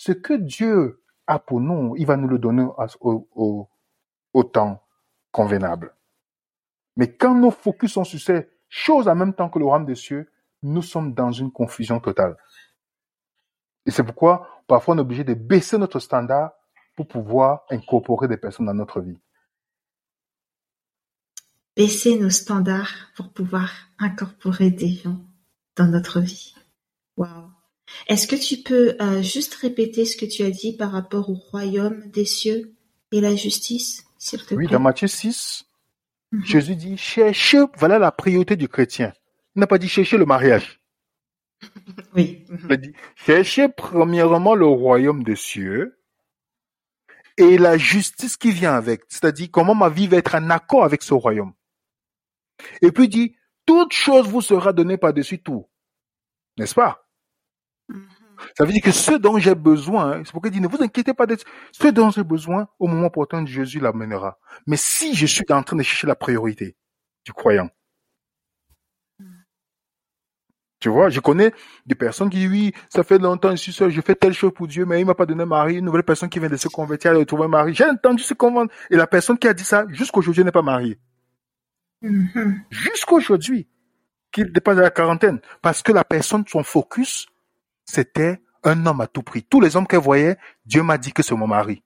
ce 0.01 0.13
que 0.13 0.33
Dieu 0.33 1.03
a 1.27 1.37
pour 1.37 1.61
nous, 1.61 1.95
il 1.95 2.07
va 2.07 2.17
nous 2.17 2.27
le 2.27 2.39
donner 2.39 2.65
au, 3.01 4.43
temps 4.51 4.83
convenable. 5.31 5.95
Mais 6.95 7.15
quand 7.15 7.35
nos 7.35 7.51
focus 7.51 7.93
sont 7.93 8.03
sur 8.03 8.19
ces 8.19 8.49
choses 8.67 9.07
en 9.07 9.13
même 9.13 9.35
temps 9.35 9.47
que 9.47 9.59
le 9.59 9.65
royaume 9.65 9.85
des 9.85 9.93
cieux, 9.93 10.31
nous 10.63 10.81
sommes 10.81 11.13
dans 11.13 11.31
une 11.31 11.51
confusion 11.51 11.99
totale. 11.99 12.35
Et 13.85 13.91
c'est 13.91 14.03
pourquoi 14.03 14.63
parfois 14.65 14.95
on 14.95 14.97
est 14.97 15.01
obligé 15.01 15.23
de 15.23 15.35
baisser 15.35 15.77
notre 15.77 15.99
standard 15.99 16.53
pour 16.95 17.07
pouvoir 17.07 17.67
incorporer 17.69 18.27
des 18.27 18.37
personnes 18.37 18.65
dans 18.65 18.73
notre 18.73 19.01
vie. 19.01 19.19
Baisser 21.77 22.17
nos 22.17 22.31
standards 22.31 23.11
pour 23.15 23.31
pouvoir 23.31 23.69
incorporer 23.99 24.71
des 24.71 24.93
gens 24.93 25.19
dans 25.75 25.85
notre 25.85 26.21
vie. 26.21 26.55
Wow. 27.17 27.60
Est-ce 28.07 28.27
que 28.27 28.35
tu 28.35 28.57
peux 28.57 28.95
euh, 29.01 29.21
juste 29.21 29.55
répéter 29.55 30.05
ce 30.05 30.17
que 30.17 30.25
tu 30.25 30.43
as 30.43 30.51
dit 30.51 30.75
par 30.75 30.91
rapport 30.91 31.29
au 31.29 31.33
royaume 31.33 32.09
des 32.09 32.25
cieux 32.25 32.73
et 33.11 33.21
la 33.21 33.35
justice, 33.35 34.05
s'il 34.17 34.41
te 34.41 34.47
plaît? 34.47 34.57
Oui, 34.57 34.67
dans 34.67 34.79
Matthieu 34.79 35.07
6, 35.07 35.65
mhm. 36.31 36.45
Jésus 36.45 36.75
dit, 36.75 36.97
cherchez, 36.97 37.63
voilà 37.77 37.99
la 37.99 38.11
priorité 38.11 38.55
du 38.55 38.67
chrétien. 38.67 39.13
Il 39.55 39.59
n'a 39.59 39.67
pas 39.67 39.77
dit 39.77 39.87
chercher 39.87 40.17
le 40.17 40.25
mariage. 40.25 40.79
Oui. 42.15 42.43
cherchez 43.15 43.69
premièrement 43.69 44.55
le 44.55 44.65
royaume 44.65 45.23
des 45.23 45.35
cieux 45.35 46.01
et 47.37 47.57
la 47.57 47.77
justice 47.77 48.35
qui 48.35 48.51
vient 48.51 48.73
avec, 48.73 49.03
c'est-à-dire 49.09 49.49
comment 49.51 49.75
ma 49.75 49.89
vie 49.89 50.07
va 50.07 50.17
être 50.17 50.35
en 50.35 50.49
accord 50.49 50.83
avec 50.83 51.03
ce 51.03 51.13
royaume. 51.13 51.53
Et 52.81 52.91
puis 52.91 53.07
dit, 53.07 53.35
toute 53.65 53.93
chose 53.93 54.27
vous 54.27 54.41
sera 54.41 54.73
donnée 54.73 54.97
par-dessus 54.97 55.41
tout. 55.41 55.67
N'est-ce 56.57 56.75
pas? 56.75 57.00
Mm-hmm. 57.91 58.21
Ça 58.57 58.65
veut 58.65 58.71
dire 58.71 58.81
que 58.81 58.91
ce 58.91 59.13
dont 59.13 59.37
j'ai 59.37 59.55
besoin, 59.55 60.23
c'est 60.23 60.31
pourquoi 60.31 60.49
il 60.49 60.53
dit, 60.53 60.61
ne 60.61 60.67
vous 60.67 60.81
inquiétez 60.81 61.13
pas 61.13 61.25
d'être, 61.25 61.45
ce 61.71 61.87
dont 61.87 62.09
j'ai 62.09 62.23
besoin, 62.23 62.67
au 62.79 62.87
moment 62.87 63.07
opportun, 63.07 63.45
Jésus 63.45 63.79
l'amènera. 63.79 64.39
Mais 64.67 64.77
si 64.77 65.15
je 65.15 65.25
suis 65.25 65.45
en 65.49 65.63
train 65.63 65.77
de 65.77 65.83
chercher 65.83 66.07
la 66.07 66.15
priorité 66.15 66.75
du 67.25 67.33
croyant, 67.33 67.69
tu 70.79 70.89
vois, 70.89 71.09
je 71.09 71.19
connais 71.19 71.53
des 71.85 71.93
personnes 71.93 72.31
qui 72.31 72.37
disent, 72.37 72.49
oui, 72.49 72.73
ça 72.89 73.03
fait 73.03 73.19
longtemps, 73.19 73.51
je 73.51 73.57
suis 73.57 73.71
seul, 73.71 73.91
je 73.91 74.01
fais 74.01 74.15
telle 74.15 74.33
chose 74.33 74.51
pour 74.51 74.67
Dieu, 74.67 74.83
mais 74.83 74.99
il 74.99 75.05
m'a 75.05 75.13
pas 75.13 75.27
donné 75.27 75.43
un 75.43 75.45
mari, 75.45 75.75
une 75.75 75.85
nouvelle 75.85 76.03
personne 76.03 76.27
qui 76.27 76.39
vient 76.39 76.49
de 76.49 76.57
se 76.57 76.67
convertir, 76.69 77.11
elle 77.11 77.21
a 77.21 77.25
trouvé 77.25 77.43
un 77.43 77.49
mari. 77.49 77.75
J'ai 77.75 77.85
entendu 77.85 78.23
se 78.23 78.33
convaincre. 78.33 78.73
Et 78.89 78.95
la 78.95 79.05
personne 79.05 79.37
qui 79.37 79.47
a 79.47 79.53
dit 79.53 79.63
ça, 79.63 79.85
jusqu'aujourd'hui, 79.89 80.43
n'est 80.43 80.51
pas 80.51 80.63
mariée. 80.63 80.97
Mm-hmm. 82.01 82.61
Jusqu'aujourd'hui, 82.71 83.67
qu'il 84.31 84.51
dépasse 84.51 84.77
la 84.77 84.89
quarantaine. 84.89 85.39
Parce 85.61 85.83
que 85.83 85.91
la 85.91 86.03
personne, 86.03 86.43
son 86.47 86.63
focus, 86.63 87.27
c'était 87.91 88.41
un 88.63 88.85
homme 88.85 89.01
à 89.01 89.07
tout 89.07 89.23
prix. 89.23 89.43
Tous 89.43 89.61
les 89.61 89.75
hommes 89.75 89.87
qu'elle 89.87 89.99
voyait, 89.99 90.37
Dieu 90.65 90.83
m'a 90.83 90.97
dit 90.97 91.11
que 91.11 91.23
c'est 91.23 91.35
mon 91.35 91.47
mari. 91.47 91.81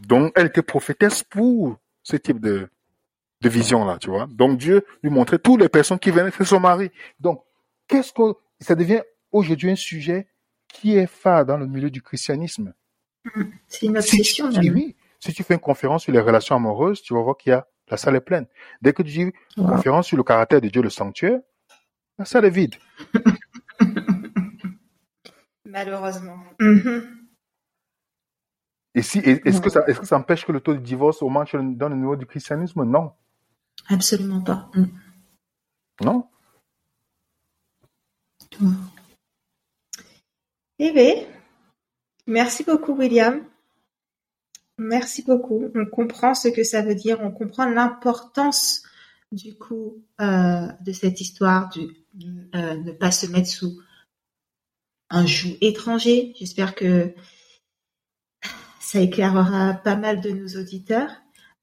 Donc, 0.00 0.32
elle 0.36 0.46
était 0.46 0.62
prophétesse 0.62 1.22
pour 1.22 1.76
ce 2.02 2.16
type 2.16 2.40
de, 2.40 2.68
de 3.40 3.48
vision 3.48 3.84
là, 3.84 3.98
tu 3.98 4.10
vois. 4.10 4.26
Donc 4.30 4.58
Dieu 4.58 4.84
lui 5.02 5.10
montrait 5.10 5.38
toutes 5.38 5.60
les 5.60 5.68
personnes 5.68 5.98
qui 5.98 6.10
venaient 6.10 6.30
faire 6.30 6.46
son 6.46 6.60
mari. 6.60 6.90
Donc, 7.20 7.42
qu'est-ce 7.86 8.12
que 8.12 8.34
ça 8.60 8.74
devient 8.74 9.02
aujourd'hui 9.30 9.70
un 9.70 9.76
sujet 9.76 10.28
qui 10.72 10.96
est 10.96 11.06
phare 11.06 11.44
dans 11.44 11.56
le 11.56 11.66
milieu 11.66 11.90
du 11.90 12.02
christianisme. 12.02 12.72
C'est 13.68 13.86
une 13.86 13.96
obsession. 13.96 14.50
Si, 14.50 14.70
oui, 14.70 14.96
si 15.20 15.32
tu 15.32 15.42
fais 15.42 15.54
une 15.54 15.60
conférence 15.60 16.04
sur 16.04 16.12
les 16.12 16.20
relations 16.20 16.56
amoureuses, 16.56 17.02
tu 17.02 17.14
vas 17.14 17.22
voir 17.22 17.36
qu'il 17.36 17.50
y 17.50 17.54
a 17.54 17.66
la 17.88 17.96
salle 17.98 18.16
est 18.16 18.20
pleine. 18.20 18.46
Dès 18.80 18.94
que 18.94 19.02
tu 19.02 19.10
dis 19.10 19.20
une 19.20 19.66
conférence 19.66 20.06
sur 20.06 20.16
le 20.16 20.22
caractère 20.22 20.62
de 20.62 20.68
Dieu, 20.68 20.80
le 20.80 20.88
sanctuaire, 20.88 21.40
la 22.18 22.24
salle 22.24 22.46
est 22.46 22.50
vide. 22.50 22.76
Malheureusement. 25.72 26.36
Mm-hmm. 26.60 27.02
Et 28.94 29.00
si, 29.00 29.20
est-ce 29.20 29.62
que 29.62 29.70
ça, 29.70 29.82
est-ce 29.86 30.00
que 30.00 30.06
ça 30.06 30.18
empêche 30.18 30.44
que 30.44 30.52
le 30.52 30.60
taux 30.60 30.74
de 30.74 30.80
divorce 30.80 31.22
augmente 31.22 31.56
dans 31.56 31.88
le 31.88 31.96
niveau 31.96 32.14
du 32.14 32.26
christianisme? 32.26 32.84
Non. 32.84 33.12
Absolument 33.88 34.42
pas. 34.42 34.70
Mm. 34.74 34.84
Non? 36.02 36.28
Eh 40.78 40.92
bien, 40.92 41.14
merci 42.26 42.64
beaucoup, 42.64 42.92
William. 42.92 43.42
Merci 44.76 45.22
beaucoup. 45.22 45.70
On 45.74 45.86
comprend 45.86 46.34
ce 46.34 46.48
que 46.48 46.64
ça 46.64 46.82
veut 46.82 46.94
dire. 46.94 47.18
On 47.22 47.30
comprend 47.30 47.64
l'importance 47.64 48.82
du 49.30 49.54
coup 49.54 50.04
euh, 50.20 50.66
de 50.84 50.92
cette 50.92 51.22
histoire, 51.22 51.70
de 51.70 51.88
euh, 52.54 52.76
ne 52.76 52.92
pas 52.92 53.10
se 53.10 53.26
mettre 53.26 53.48
sous 53.48 53.80
un 55.12 55.26
joug 55.26 55.56
étranger. 55.60 56.32
J'espère 56.38 56.74
que 56.74 57.14
ça 58.80 59.00
éclairera 59.00 59.74
pas 59.74 59.96
mal 59.96 60.20
de 60.20 60.30
nos 60.30 60.48
auditeurs. 60.60 61.10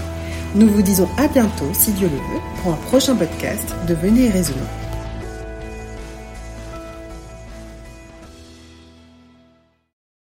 Nous 0.55 0.67
vous 0.67 0.83
disons 0.83 1.09
à 1.17 1.27
bientôt, 1.27 1.69
si 1.73 1.91
Dieu 1.91 2.07
le 2.07 2.17
veut, 2.17 2.41
pour 2.61 2.73
un 2.73 2.77
prochain 2.87 3.15
podcast 3.15 3.75
de 3.87 3.95
Venez 3.95 4.29
Raisonnant. 4.29 4.59